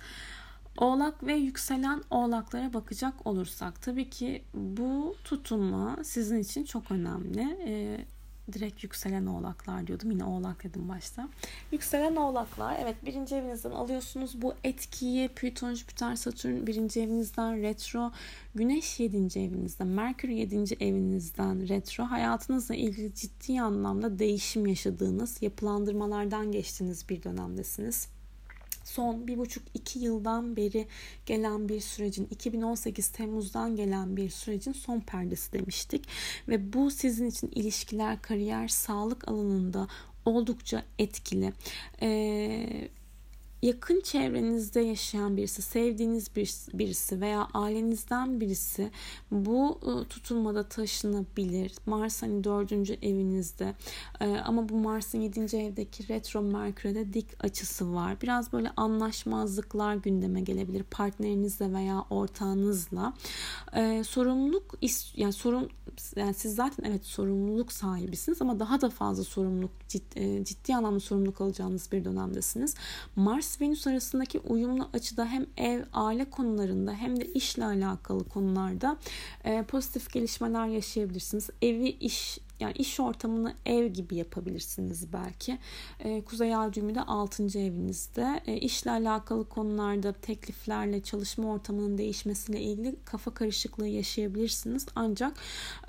Oğlak 0.78 1.24
ve 1.24 1.34
yükselen 1.34 2.04
oğlaklara 2.10 2.74
bakacak 2.74 3.28
olursak 3.28 3.82
tabii 3.82 4.10
ki 4.10 4.44
bu 4.54 5.16
tutunma 5.24 5.98
sizin 6.04 6.40
için 6.40 6.64
çok 6.64 6.92
önemli. 6.92 7.58
Ee, 7.66 8.06
direkt 8.52 8.84
yükselen 8.84 9.26
oğlaklar 9.26 9.88
diyordum. 9.88 10.12
Yine 10.12 10.24
oğlak 10.26 10.64
dedim 10.64 10.90
başta. 10.90 11.30
Yükselen 11.72 12.16
oğlaklar 12.16 12.78
evet 12.82 13.06
birinci 13.06 13.36
evinizden 13.36 13.72
alıyorsunuz 13.72 14.42
bu 14.42 14.54
etkiyi. 14.64 15.28
Plüton, 15.30 15.74
Jüpiter, 15.74 16.16
Satürn 16.16 16.68
birinci 16.68 17.02
evinizden 17.02 17.62
retro. 17.62 18.12
Güneş 18.56 19.00
yedinci 19.00 19.40
evinizden, 19.40 19.88
Merkür 19.88 20.30
yedinci 20.30 20.76
evinizden 20.80 21.68
retro. 21.68 22.04
Hayatınızla 22.04 22.76
ilgili 22.76 23.16
ciddi 23.16 23.62
anlamda 23.62 24.20
değişim 24.20 24.68
yaşadığınız, 24.68 25.42
yapılandırmalardan 25.42 26.52
geçtiğiniz 26.52 27.10
bir 27.10 27.24
dönemdesiniz 27.24 28.08
son 28.84 29.28
bir 29.28 29.38
buçuk 29.38 29.64
iki 29.74 30.00
yıldan 30.00 30.56
beri 30.56 30.88
gelen 31.26 31.70
bir 31.70 31.80
sürecin 31.80 32.28
2018 32.32 33.10
Temmuz'dan 33.10 33.76
gelen 33.76 34.18
bir 34.18 34.30
sürecin 34.30 34.72
son 34.72 35.00
perdesi 35.00 35.54
demiştik 35.54 36.08
ve 36.48 36.74
bu 36.74 36.92
sizin 36.92 37.30
için 37.30 37.48
ilişkiler, 37.48 38.22
kariyer, 38.22 38.68
sağlık 38.68 39.28
alanında 39.28 39.88
oldukça 40.26 40.84
etkili. 41.00 41.54
Ee, 42.02 42.90
yakın 43.64 44.02
çevrenizde 44.02 44.82
yaşayan 44.82 45.38
birisi, 45.38 45.62
sevdiğiniz 45.62 46.36
birisi 46.74 47.22
veya 47.22 47.48
ailenizden 47.54 48.42
birisi 48.42 48.92
bu 49.32 49.80
ıı, 49.88 50.06
tutulmada 50.06 50.64
taşınabilir. 50.70 51.72
Mars 51.86 52.22
hani 52.22 52.44
dördüncü 52.44 52.94
evinizde 52.94 53.76
ama 54.46 54.70
bu 54.70 54.76
Mars'ın 54.76 55.20
yedinci 55.22 55.58
evdeki 55.58 56.08
retro 56.08 56.42
Merkür'de 56.42 57.14
dik 57.14 57.44
açısı 57.44 57.94
var. 57.94 58.22
Biraz 58.22 58.54
böyle 58.54 58.72
anlaşmazlıklar 58.78 59.96
gündeme 59.96 60.42
gelebilir 60.42 60.84
partnerinizle 60.84 61.74
veya 61.74 62.06
ortağınızla. 62.10 63.14
Sorumluluk 64.04 64.76
yani 65.16 65.34
sorun 65.34 65.70
yani 66.16 66.34
siz 66.34 66.56
zaten 66.56 66.84
evet 66.90 67.06
sorumluluk 67.06 67.72
sahibisiniz 67.72 68.42
ama 68.42 68.60
daha 68.60 68.82
da 68.82 68.90
fazla 68.90 69.24
sorumluluk 69.24 69.72
ciddi, 69.88 70.46
ciddi 70.46 70.76
anlamda 70.76 71.00
sorumluluk 71.00 71.42
alacağınız 71.42 71.92
bir 71.92 72.06
dönemdesiniz. 72.06 72.76
Mars 73.16 73.53
Venüs 73.62 73.88
arasındaki 73.88 74.40
uyumlu 74.40 74.90
açıda 74.94 75.26
hem 75.26 75.46
ev, 75.58 75.84
aile 75.94 76.26
konularında 76.26 76.94
hem 76.94 77.20
de 77.20 77.26
işle 77.26 77.66
alakalı 77.66 78.30
konularda 78.30 78.98
e, 79.44 79.64
pozitif 79.64 80.14
gelişmeler 80.14 80.68
yaşayabilirsiniz. 80.68 81.50
Evi, 81.62 81.90
iş 81.90 82.40
yani 82.60 82.74
iş 82.74 83.00
ortamını 83.00 83.54
ev 83.66 83.88
gibi 83.88 84.16
yapabilirsiniz 84.16 85.14
belki. 85.14 85.58
E, 86.00 86.22
Kuzey 86.22 86.56
Ay 86.56 86.74
düğümü 86.74 86.96
de 86.96 87.02
6. 87.02 87.44
evinizde. 87.60 88.42
E, 88.48 88.58
işle 88.58 88.92
alakalı 88.92 89.50
konularda 89.50 90.14
tekliflerle 90.14 91.04
çalışma 91.04 91.54
ortamının 91.54 91.98
değişmesiyle 91.98 92.62
ilgili 92.62 92.96
kafa 93.06 93.34
karışıklığı 93.34 93.88
yaşayabilirsiniz. 93.88 94.86
Ancak 94.96 95.38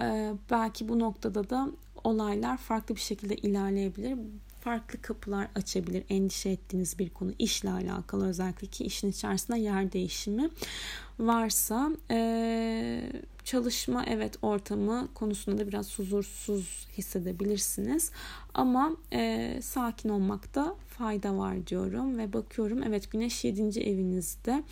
e, 0.00 0.32
belki 0.50 0.88
bu 0.88 0.98
noktada 0.98 1.50
da 1.50 1.68
olaylar 2.04 2.56
farklı 2.56 2.94
bir 2.94 3.00
şekilde 3.00 3.36
ilerleyebilir 3.36 4.18
farklı 4.64 5.02
kapılar 5.02 5.48
açabilir. 5.54 6.04
Endişe 6.08 6.50
ettiğiniz 6.50 6.98
bir 6.98 7.10
konu 7.10 7.32
işle 7.38 7.70
alakalı 7.70 8.28
özellikle 8.28 8.66
ki 8.66 8.84
işin 8.84 9.10
içerisinde 9.10 9.58
yer 9.58 9.92
değişimi 9.92 10.50
varsa 11.18 11.90
e, 12.10 13.10
çalışma 13.44 14.04
evet 14.06 14.36
ortamı 14.42 15.08
konusunda 15.14 15.58
da 15.58 15.68
biraz 15.68 15.98
huzursuz 15.98 16.88
hissedebilirsiniz 16.98 18.10
ama 18.54 18.96
e, 19.12 19.58
sakin 19.62 20.08
olmakta 20.08 20.76
fayda 20.98 21.38
var 21.38 21.66
diyorum 21.66 22.18
ve 22.18 22.32
bakıyorum 22.32 22.82
evet 22.82 23.10
güneş 23.10 23.44
7. 23.44 23.80
evinizde 23.80 24.62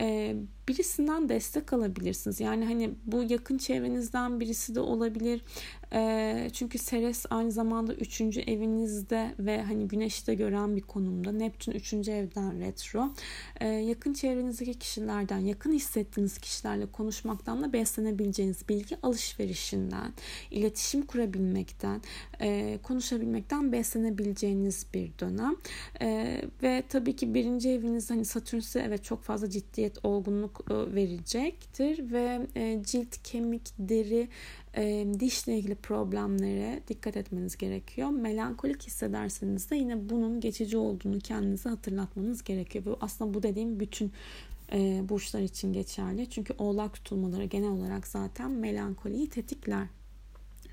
e, 0.00 0.36
birisinden 0.68 1.28
destek 1.28 1.72
alabilirsiniz 1.72 2.40
yani 2.40 2.64
hani 2.64 2.90
bu 3.04 3.22
yakın 3.22 3.58
çevrenizden 3.58 4.40
birisi 4.40 4.74
de 4.74 4.80
olabilir 4.80 5.42
e, 5.92 6.50
çünkü 6.52 6.78
Ceres 6.78 7.26
aynı 7.30 7.52
zamanda 7.52 7.94
3. 7.94 8.20
evinizde 8.20 9.34
ve 9.38 9.62
hani 9.62 9.88
güneşi 9.88 10.26
de 10.26 10.34
gören 10.34 10.76
bir 10.76 10.80
konumda 10.80 11.32
Neptün 11.32 11.72
3. 11.72 11.92
evden 11.92 12.60
retro 12.60 13.14
e, 13.60 13.68
yakın 13.68 14.12
çevrenizdeki 14.12 14.78
kişilerden 14.78 15.38
yakın 15.38 15.72
hissettiğiniz 15.72 16.38
kişilerle 16.38 16.86
konuşmaktan 16.86 17.62
da 17.62 17.72
beslenebileceğiniz 17.72 18.68
bilgi 18.68 18.96
alışverişinden, 19.02 20.12
iletişim 20.50 21.06
kurabilmekten, 21.06 22.02
e, 22.40 22.78
konuşabilmekten 22.82 23.25
beslenebileceğiniz 23.72 24.86
bir 24.94 25.10
dönem. 25.20 25.56
E, 26.02 26.40
ve 26.62 26.82
tabii 26.88 27.16
ki 27.16 27.34
birinci 27.34 27.70
eviniz 27.70 28.10
hani 28.10 28.24
Satürn 28.24 28.60
size 28.60 28.80
evet 28.80 29.04
çok 29.04 29.22
fazla 29.22 29.50
ciddiyet, 29.50 30.04
olgunluk 30.04 30.64
e, 30.70 30.94
verecektir 30.94 32.12
ve 32.12 32.46
e, 32.54 32.82
cilt, 32.84 33.22
kemik, 33.22 33.62
deri, 33.78 34.28
e, 34.76 35.06
dişle 35.20 35.58
ilgili 35.58 35.74
problemlere 35.74 36.82
dikkat 36.88 37.16
etmeniz 37.16 37.56
gerekiyor. 37.56 38.10
Melankolik 38.10 38.82
hissederseniz 38.82 39.70
de 39.70 39.76
yine 39.76 40.08
bunun 40.08 40.40
geçici 40.40 40.76
olduğunu 40.76 41.18
kendinize 41.18 41.68
hatırlatmanız 41.68 42.44
gerekiyor. 42.44 42.84
Bu 42.84 42.98
aslında 43.00 43.34
bu 43.34 43.42
dediğim 43.42 43.80
bütün 43.80 44.12
e, 44.72 45.02
burçlar 45.08 45.40
için 45.40 45.72
geçerli. 45.72 46.30
Çünkü 46.30 46.54
oğlak 46.58 46.94
tutulmaları 46.94 47.44
genel 47.44 47.70
olarak 47.70 48.06
zaten 48.06 48.50
melankoliyi 48.50 49.28
tetikler. 49.28 49.86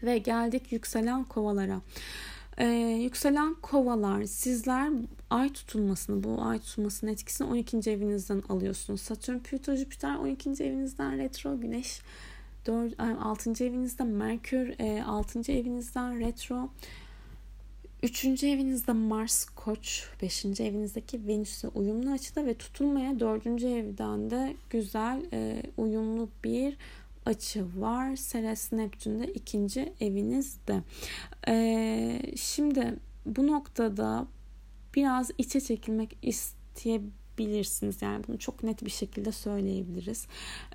Ve 0.03 0.17
geldik 0.17 0.71
yükselen 0.71 1.23
kovalara. 1.23 1.81
Ee, 2.57 2.65
yükselen 3.01 3.53
kovalar 3.53 4.23
sizler 4.23 4.91
ay 5.29 5.53
tutulmasını 5.53 6.23
bu 6.23 6.41
ay 6.41 6.59
tutulmasının 6.59 7.11
etkisini 7.11 7.47
12. 7.47 7.91
evinizden 7.91 8.43
alıyorsunuz. 8.49 9.01
Satürn, 9.01 9.39
Plüto, 9.39 9.75
Jüpiter 9.75 10.15
12. 10.15 10.49
evinizden 10.49 11.17
retro, 11.17 11.59
Güneş 11.59 12.01
4, 12.65 12.99
6. 12.99 13.63
evinizde 13.63 14.03
Merkür 14.03 14.79
6. 15.05 15.51
evinizden 15.51 16.19
retro 16.19 16.69
Üçüncü 18.03 18.47
evinizde 18.47 18.91
Mars 18.91 19.45
Koç, 19.45 20.09
beşinci 20.21 20.63
evinizdeki 20.63 21.27
Venüs'e 21.27 21.67
uyumlu 21.67 22.11
açıda 22.11 22.45
ve 22.45 22.53
tutulmaya 22.53 23.19
dördüncü 23.19 23.67
evden 23.67 24.29
de 24.29 24.55
güzel 24.69 25.21
e, 25.33 25.63
uyumlu 25.77 26.29
bir 26.43 26.77
açı 27.25 27.81
var. 27.81 28.15
Ceres 28.31 28.71
Neptün'de 28.71 29.27
ikinci 29.27 29.93
evinizde. 29.99 30.83
E, 31.47 32.35
şimdi 32.37 32.99
bu 33.25 33.47
noktada 33.47 34.27
biraz 34.95 35.31
içe 35.37 35.61
çekilmek 35.61 36.17
isteyebilirsiniz 36.21 37.22
bilirsiniz. 37.37 38.01
Yani 38.01 38.23
bunu 38.27 38.39
çok 38.39 38.63
net 38.63 38.85
bir 38.85 38.89
şekilde 38.89 39.31
söyleyebiliriz. 39.31 40.27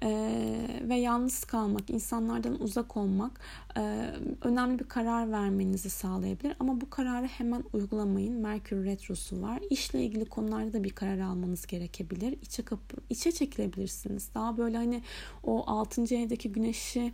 Ee, 0.02 0.80
ve 0.82 0.96
yalnız 0.96 1.44
kalmak 1.44 1.90
insanlardan 1.90 2.62
uzak 2.62 2.96
olmak 2.96 3.40
e, 3.76 4.10
önemli 4.42 4.78
bir 4.78 4.84
karar 4.84 5.32
vermenizi 5.32 5.90
sağlayabilir. 5.90 6.56
Ama 6.60 6.80
bu 6.80 6.90
kararı 6.90 7.26
hemen 7.26 7.64
uygulamayın. 7.72 8.34
Merkür 8.34 8.84
retrosu 8.84 9.42
var. 9.42 9.60
İşle 9.70 10.02
ilgili 10.02 10.24
konularda 10.24 10.72
da 10.72 10.84
bir 10.84 10.90
karar 10.90 11.18
almanız 11.18 11.66
gerekebilir. 11.66 12.38
İçe 12.42 12.62
kapı 12.62 12.96
içe 13.10 13.32
çekilebilirsiniz. 13.32 14.30
Daha 14.34 14.56
böyle 14.56 14.76
hani 14.76 15.02
o 15.44 15.64
6. 15.66 16.14
evdeki 16.14 16.52
güneşi 16.52 17.12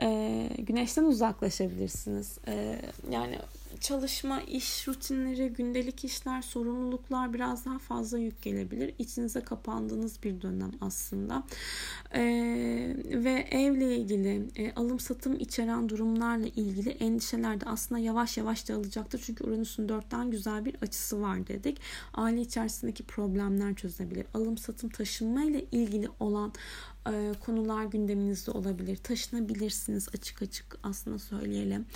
e, 0.00 0.48
güneşten 0.58 1.04
uzaklaşabilirsiniz. 1.04 2.38
E, 2.48 2.80
yani 3.10 3.38
çalışma, 3.80 4.40
iş 4.40 4.88
rutinleri, 4.88 5.48
gündelik 5.48 6.04
işler, 6.04 6.42
sorumluluklar 6.42 7.34
biraz 7.34 7.64
daha 7.64 7.78
fazla 7.78 8.18
yük 8.18 8.42
gelebilir. 8.42 8.94
İçinize 8.98 9.40
kapandığınız 9.40 10.22
bir 10.22 10.42
dönem 10.42 10.70
aslında. 10.80 11.42
Ee, 12.14 12.96
ve 13.04 13.48
evle 13.50 13.96
ilgili 13.96 14.48
e, 14.56 14.74
alım 14.74 15.00
satım 15.00 15.40
içeren 15.40 15.88
durumlarla 15.88 16.46
ilgili 16.46 16.90
endişeler 16.90 17.60
de 17.60 17.64
aslında 17.66 17.98
yavaş 17.98 18.36
yavaş 18.36 18.68
dağılacaktır. 18.68 19.22
Çünkü 19.26 19.44
Uranüs'ün 19.44 19.88
dörtten 19.88 20.30
güzel 20.30 20.64
bir 20.64 20.76
açısı 20.82 21.20
var 21.20 21.46
dedik. 21.46 21.80
Aile 22.14 22.40
içerisindeki 22.40 23.02
problemler 23.02 23.74
çözebilir. 23.74 24.26
Alım 24.34 24.58
satım 24.58 24.90
taşınma 24.90 25.44
ile 25.44 25.64
ilgili 25.72 26.08
olan 26.20 26.52
e, 27.06 27.32
konular 27.40 27.84
gündeminizde 27.84 28.50
olabilir. 28.50 28.96
Taşınabilirsiniz 28.96 30.08
açık 30.14 30.42
açık 30.42 30.78
aslında 30.82 31.18
söyleyelim. 31.18 31.86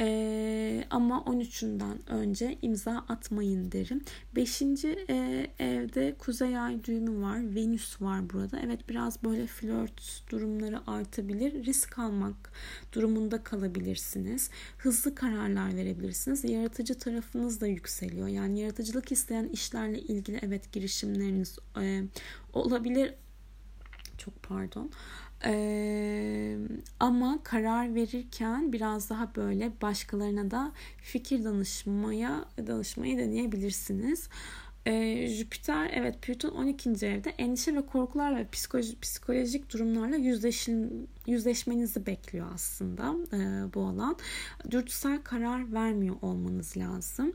E, 0.00 0.84
ama 0.90 1.18
13'ünden 1.26 1.96
önce 2.06 2.58
imza 2.62 3.04
atmayın 3.08 3.72
derim. 3.72 4.04
5. 4.36 4.62
E, 4.62 5.46
evde 5.58 6.14
kuzey 6.18 6.58
ay 6.58 6.84
düğümü 6.84 7.22
var. 7.22 7.54
Venüs 7.54 8.02
var 8.02 8.30
burada. 8.30 8.60
Evet 8.64 8.88
biraz 8.88 9.22
böyle 9.22 9.46
flört 9.46 10.22
durumları 10.30 10.90
artabilir. 10.90 11.64
Risk 11.64 11.98
almak 11.98 12.52
durumunda 12.92 13.42
kalabilirsiniz. 13.42 14.50
Hızlı 14.78 15.14
kararlar 15.14 15.76
verebilirsiniz. 15.76 16.44
Yaratıcı 16.44 16.98
tarafınız 16.98 17.60
da 17.60 17.66
yükseliyor. 17.66 18.28
Yani 18.28 18.60
yaratıcılık 18.60 19.12
isteyen 19.12 19.48
işlerle 19.48 20.00
ilgili 20.00 20.38
evet 20.42 20.72
girişimleriniz 20.72 21.58
e, 21.80 22.02
olabilir 22.52 23.14
çok 24.18 24.42
pardon. 24.42 24.90
Ee, 25.44 26.56
ama 27.00 27.38
karar 27.42 27.94
verirken 27.94 28.72
biraz 28.72 29.10
daha 29.10 29.34
böyle 29.36 29.72
başkalarına 29.82 30.50
da 30.50 30.72
fikir 31.02 31.44
danışmaya 31.44 32.44
danışmayı 32.66 33.18
deneyebilirsiniz. 33.18 34.28
Ee, 34.86 35.26
Jüpiter 35.28 35.90
evet 35.94 36.22
Plüton 36.22 36.50
12. 36.50 36.90
evde 37.06 37.30
endişe 37.30 37.74
ve 37.74 37.86
korkular 37.86 38.36
ve 38.36 38.48
psikolojik, 38.48 39.02
psikolojik 39.02 39.72
durumlarla 39.72 40.16
yüzleşin, 40.16 41.08
yüzleşmenizi 41.28 42.06
bekliyor 42.06 42.46
aslında 42.54 43.14
e, 43.32 43.74
bu 43.74 43.82
alan. 43.82 44.16
Dürtüsel 44.70 45.22
karar 45.22 45.72
vermiyor 45.72 46.16
olmanız 46.22 46.76
lazım. 46.76 47.32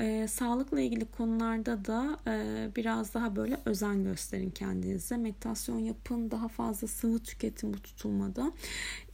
E, 0.00 0.28
sağlıkla 0.28 0.80
ilgili 0.80 1.04
konularda 1.04 1.84
da 1.84 2.18
e, 2.26 2.68
biraz 2.76 3.14
daha 3.14 3.36
böyle 3.36 3.60
özen 3.64 4.04
gösterin 4.04 4.50
kendinize. 4.50 5.16
Meditasyon 5.16 5.78
yapın, 5.78 6.30
daha 6.30 6.48
fazla 6.48 6.86
sıvı 6.86 7.18
tüketin 7.18 7.74
bu 7.74 7.78
tutulmada. 7.82 8.52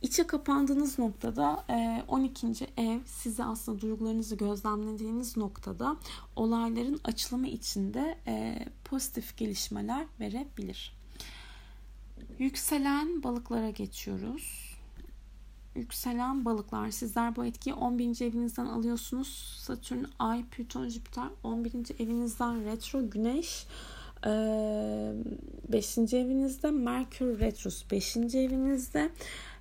İçe 0.02 0.26
kapandığınız 0.26 0.98
noktada 0.98 1.64
12. 2.08 2.46
ev 2.76 3.00
size 3.06 3.44
aslında 3.44 3.80
duygularınızı 3.80 4.36
gözlemlediğiniz 4.36 5.36
noktada 5.36 5.96
olayların 6.36 7.00
açılımı 7.04 7.48
içinde 7.48 8.18
pozitif 8.84 9.36
gelişmeler 9.36 10.06
verebilir. 10.20 11.01
Yükselen 12.38 13.22
balıklara 13.22 13.70
geçiyoruz. 13.70 14.76
Yükselen 15.76 16.44
balıklar. 16.44 16.90
Sizler 16.90 17.36
bu 17.36 17.44
etkiyi 17.44 17.74
11. 17.74 18.24
evinizden 18.24 18.66
alıyorsunuz. 18.66 19.58
Satürn, 19.60 20.04
Ay, 20.18 20.44
Plüton, 20.44 20.88
Jüpiter 20.88 21.28
11. 21.42 21.72
evinizden 22.02 22.64
retro, 22.64 23.10
Güneş 23.10 23.66
5. 24.24 25.98
evinizde 25.98 26.70
Merkür 26.70 27.40
Retrosu 27.40 27.90
5. 27.90 28.16
evinizde 28.16 29.10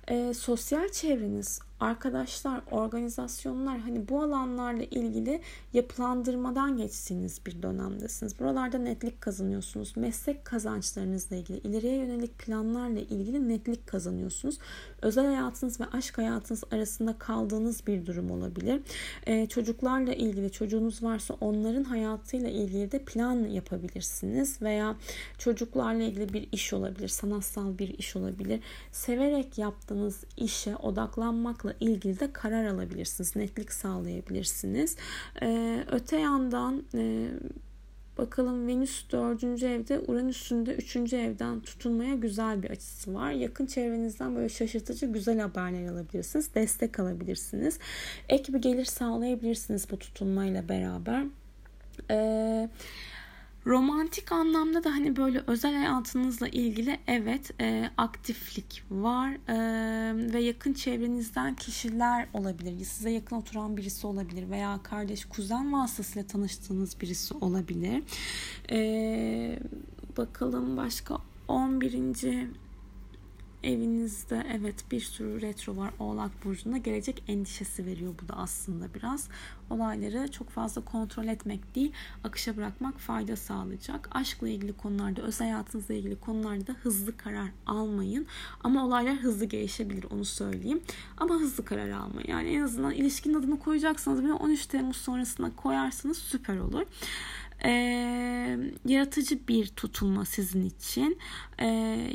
e, 0.08 0.34
sosyal 0.34 0.88
çevreniz 0.88 1.60
arkadaşlar, 1.82 2.60
organizasyonlar 2.70 3.78
hani 3.78 4.08
bu 4.08 4.22
alanlarla 4.22 4.82
ilgili 4.82 5.40
yapılandırmadan 5.72 6.76
geçtiğiniz 6.76 7.40
bir 7.46 7.62
dönemdesiniz. 7.62 8.40
Buralarda 8.40 8.78
netlik 8.78 9.20
kazanıyorsunuz. 9.20 9.96
Meslek 9.96 10.44
kazançlarınızla 10.44 11.36
ilgili, 11.36 11.58
ileriye 11.58 11.96
yönelik 11.96 12.38
planlarla 12.38 13.00
ilgili 13.00 13.48
netlik 13.48 13.86
kazanıyorsunuz. 13.86 14.58
Özel 15.02 15.26
hayatınız 15.26 15.80
ve 15.80 15.84
aşk 15.92 16.18
hayatınız 16.18 16.64
arasında 16.70 17.18
kaldığınız 17.18 17.86
bir 17.86 18.06
durum 18.06 18.30
olabilir. 18.30 18.80
Ee, 19.26 19.46
çocuklarla 19.46 20.14
ilgili, 20.14 20.52
çocuğunuz 20.52 21.02
varsa 21.02 21.34
onların 21.40 21.84
hayatıyla 21.84 22.48
ilgili 22.48 22.92
de 22.92 22.98
plan 22.98 23.36
yapabilirsiniz. 23.36 24.62
Veya 24.62 24.96
çocuklarla 25.38 26.02
ilgili 26.02 26.32
bir 26.32 26.48
iş 26.52 26.72
olabilir, 26.72 27.08
sanatsal 27.08 27.78
bir 27.78 27.98
iş 27.98 28.16
olabilir. 28.16 28.60
Severek 28.92 29.58
yaptığınız 29.58 30.24
işe 30.36 30.76
odaklanmakla 30.76 31.71
ilgili 31.80 32.20
de 32.20 32.32
karar 32.32 32.64
alabilirsiniz. 32.64 33.36
Netlik 33.36 33.72
sağlayabilirsiniz. 33.72 34.96
Ee, 35.42 35.84
öte 35.90 36.16
yandan 36.16 36.84
e, 36.94 37.28
Bakalım 38.18 38.66
Venüs 38.66 39.10
4. 39.12 39.44
evde, 39.44 40.00
Uranüs'ün 40.00 40.66
de 40.66 40.74
3. 40.74 40.96
evden 40.96 41.60
tutulmaya 41.60 42.14
güzel 42.14 42.62
bir 42.62 42.70
açısı 42.70 43.14
var. 43.14 43.30
Yakın 43.30 43.66
çevrenizden 43.66 44.36
böyle 44.36 44.48
şaşırtıcı 44.48 45.06
güzel 45.06 45.38
haberler 45.38 45.88
alabilirsiniz. 45.88 46.54
Destek 46.54 47.00
alabilirsiniz. 47.00 47.78
Ek 48.28 48.52
bir 48.52 48.58
gelir 48.58 48.84
sağlayabilirsiniz 48.84 49.90
bu 49.90 49.98
tutulmayla 49.98 50.68
beraber. 50.68 51.24
Eee 52.10 52.68
Romantik 53.66 54.32
anlamda 54.32 54.84
da 54.84 54.90
hani 54.90 55.16
böyle 55.16 55.42
özel 55.46 55.74
hayatınızla 55.74 56.48
ilgili 56.48 56.98
evet 57.06 57.50
e, 57.60 57.90
aktiflik 57.96 58.84
var 58.90 59.30
e, 59.48 60.32
ve 60.32 60.40
yakın 60.40 60.72
çevrenizden 60.72 61.54
kişiler 61.54 62.28
olabilir. 62.32 62.84
Size 62.84 63.10
yakın 63.10 63.36
oturan 63.36 63.76
birisi 63.76 64.06
olabilir 64.06 64.50
veya 64.50 64.80
kardeş, 64.82 65.24
kuzen 65.24 65.72
vasıtasıyla 65.72 66.26
tanıştığınız 66.26 67.00
birisi 67.00 67.34
olabilir. 67.34 68.02
E, 68.70 69.58
bakalım 70.16 70.76
başka 70.76 71.18
11 71.48 71.92
evinizde 73.62 74.46
evet 74.52 74.84
bir 74.90 75.00
sürü 75.00 75.40
retro 75.40 75.76
var 75.76 75.90
Oğlak 75.98 76.44
Burcu'nda. 76.44 76.76
Gelecek 76.76 77.24
endişesi 77.28 77.86
veriyor 77.86 78.14
bu 78.22 78.28
da 78.28 78.36
aslında 78.36 78.94
biraz. 78.94 79.28
Olayları 79.70 80.30
çok 80.30 80.50
fazla 80.50 80.84
kontrol 80.84 81.26
etmek 81.26 81.74
değil, 81.74 81.92
akışa 82.24 82.56
bırakmak 82.56 83.00
fayda 83.00 83.36
sağlayacak. 83.36 84.08
Aşkla 84.12 84.48
ilgili 84.48 84.72
konularda, 84.72 85.22
özel 85.22 85.50
hayatınızla 85.50 85.94
ilgili 85.94 86.20
konularda 86.20 86.72
hızlı 86.82 87.16
karar 87.16 87.48
almayın. 87.66 88.26
Ama 88.64 88.86
olaylar 88.86 89.16
hızlı 89.16 89.44
gelişebilir 89.44 90.04
onu 90.10 90.24
söyleyeyim. 90.24 90.82
Ama 91.18 91.34
hızlı 91.34 91.64
karar 91.64 91.90
almayın. 91.90 92.28
Yani 92.28 92.48
en 92.48 92.62
azından 92.62 92.92
ilişkinin 92.92 93.34
adını 93.34 93.58
koyacaksanız 93.58 94.24
bile 94.24 94.32
13 94.32 94.66
Temmuz 94.66 94.96
sonrasında 94.96 95.56
koyarsanız 95.56 96.18
süper 96.18 96.56
olur. 96.56 96.82
E, 97.64 97.70
yaratıcı 98.86 99.48
bir 99.48 99.66
tutulma 99.66 100.24
sizin 100.24 100.64
için. 100.64 101.18
E, 101.58 101.66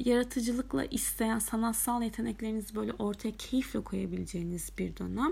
yaratıcılıkla 0.05 0.85
isteyen 0.85 1.39
sanatsal 1.39 2.03
yeteneklerinizi 2.03 2.75
böyle 2.75 2.93
ortaya 2.93 3.31
keyifle 3.31 3.83
koyabileceğiniz 3.83 4.71
bir 4.77 4.97
dönem. 4.97 5.31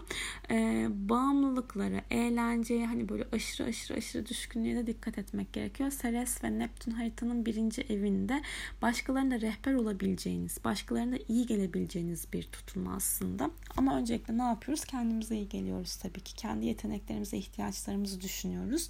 E, 0.51 0.87
bağımlılıklara, 0.89 2.01
eğlenceye 2.11 2.85
hani 2.85 3.09
böyle 3.09 3.27
aşırı 3.31 3.67
aşırı 3.67 3.97
aşırı 3.97 4.25
düşkünlüğe 4.25 4.75
de 4.75 4.87
dikkat 4.87 5.17
etmek 5.17 5.53
gerekiyor. 5.53 5.91
Seres 5.91 6.43
ve 6.43 6.59
Neptün 6.59 6.91
haritanın 6.91 7.45
birinci 7.45 7.81
evinde 7.81 8.41
başkalarına 8.81 9.41
rehber 9.41 9.73
olabileceğiniz, 9.73 10.57
başkalarına 10.63 11.17
iyi 11.27 11.45
gelebileceğiniz 11.45 12.33
bir 12.33 12.43
tutulma 12.43 12.95
aslında. 12.95 13.51
Ama 13.77 13.97
öncelikle 13.97 14.37
ne 14.37 14.43
yapıyoruz? 14.43 14.85
Kendimize 14.85 15.35
iyi 15.35 15.49
geliyoruz 15.49 15.95
tabii 15.95 16.21
ki. 16.21 16.35
Kendi 16.35 16.65
yeteneklerimize, 16.65 17.37
ihtiyaçlarımızı 17.37 18.21
düşünüyoruz. 18.21 18.89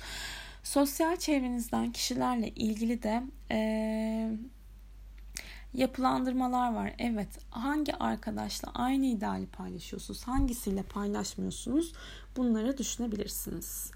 Sosyal 0.65 1.17
çevrenizden 1.17 1.91
kişilerle 1.91 2.49
ilgili 2.49 3.03
de 3.03 3.23
e, 3.51 3.57
yapılandırmalar 5.73 6.73
var. 6.73 6.93
Evet 6.99 7.27
hangi 7.49 7.95
arkadaşla 7.95 8.71
aynı 8.73 9.05
ideali 9.05 9.45
paylaşıyorsunuz, 9.45 10.23
hangisiyle 10.23 10.83
paylaşmıyorsunuz 10.83 11.93
bunları 12.37 12.77
düşünebilirsiniz. 12.77 13.91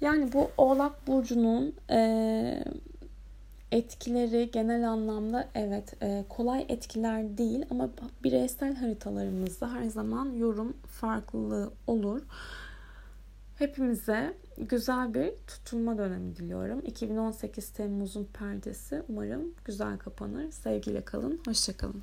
Yani 0.00 0.32
bu 0.32 0.50
Oğlak 0.56 1.06
Burcu'nun 1.06 1.74
e, 1.90 2.64
etkileri 3.72 4.50
genel 4.52 4.88
anlamda 4.88 5.48
evet 5.54 6.02
e, 6.02 6.24
kolay 6.28 6.66
etkiler 6.68 7.38
değil 7.38 7.64
ama 7.70 7.88
bireysel 8.24 8.74
haritalarımızda 8.74 9.72
her 9.74 9.84
zaman 9.88 10.32
yorum 10.32 10.76
farklı 10.86 11.70
olur. 11.86 12.22
Hepimize 13.58 14.34
güzel 14.58 15.14
bir 15.14 15.32
tutulma 15.46 15.98
dönemi 15.98 16.36
diliyorum. 16.36 16.80
2018 16.84 17.70
Temmuz'un 17.70 18.24
perdesi 18.24 19.02
umarım 19.08 19.54
güzel 19.64 19.98
kapanır. 19.98 20.50
Sevgiyle 20.50 21.04
kalın, 21.04 21.40
hoşçakalın. 21.46 22.02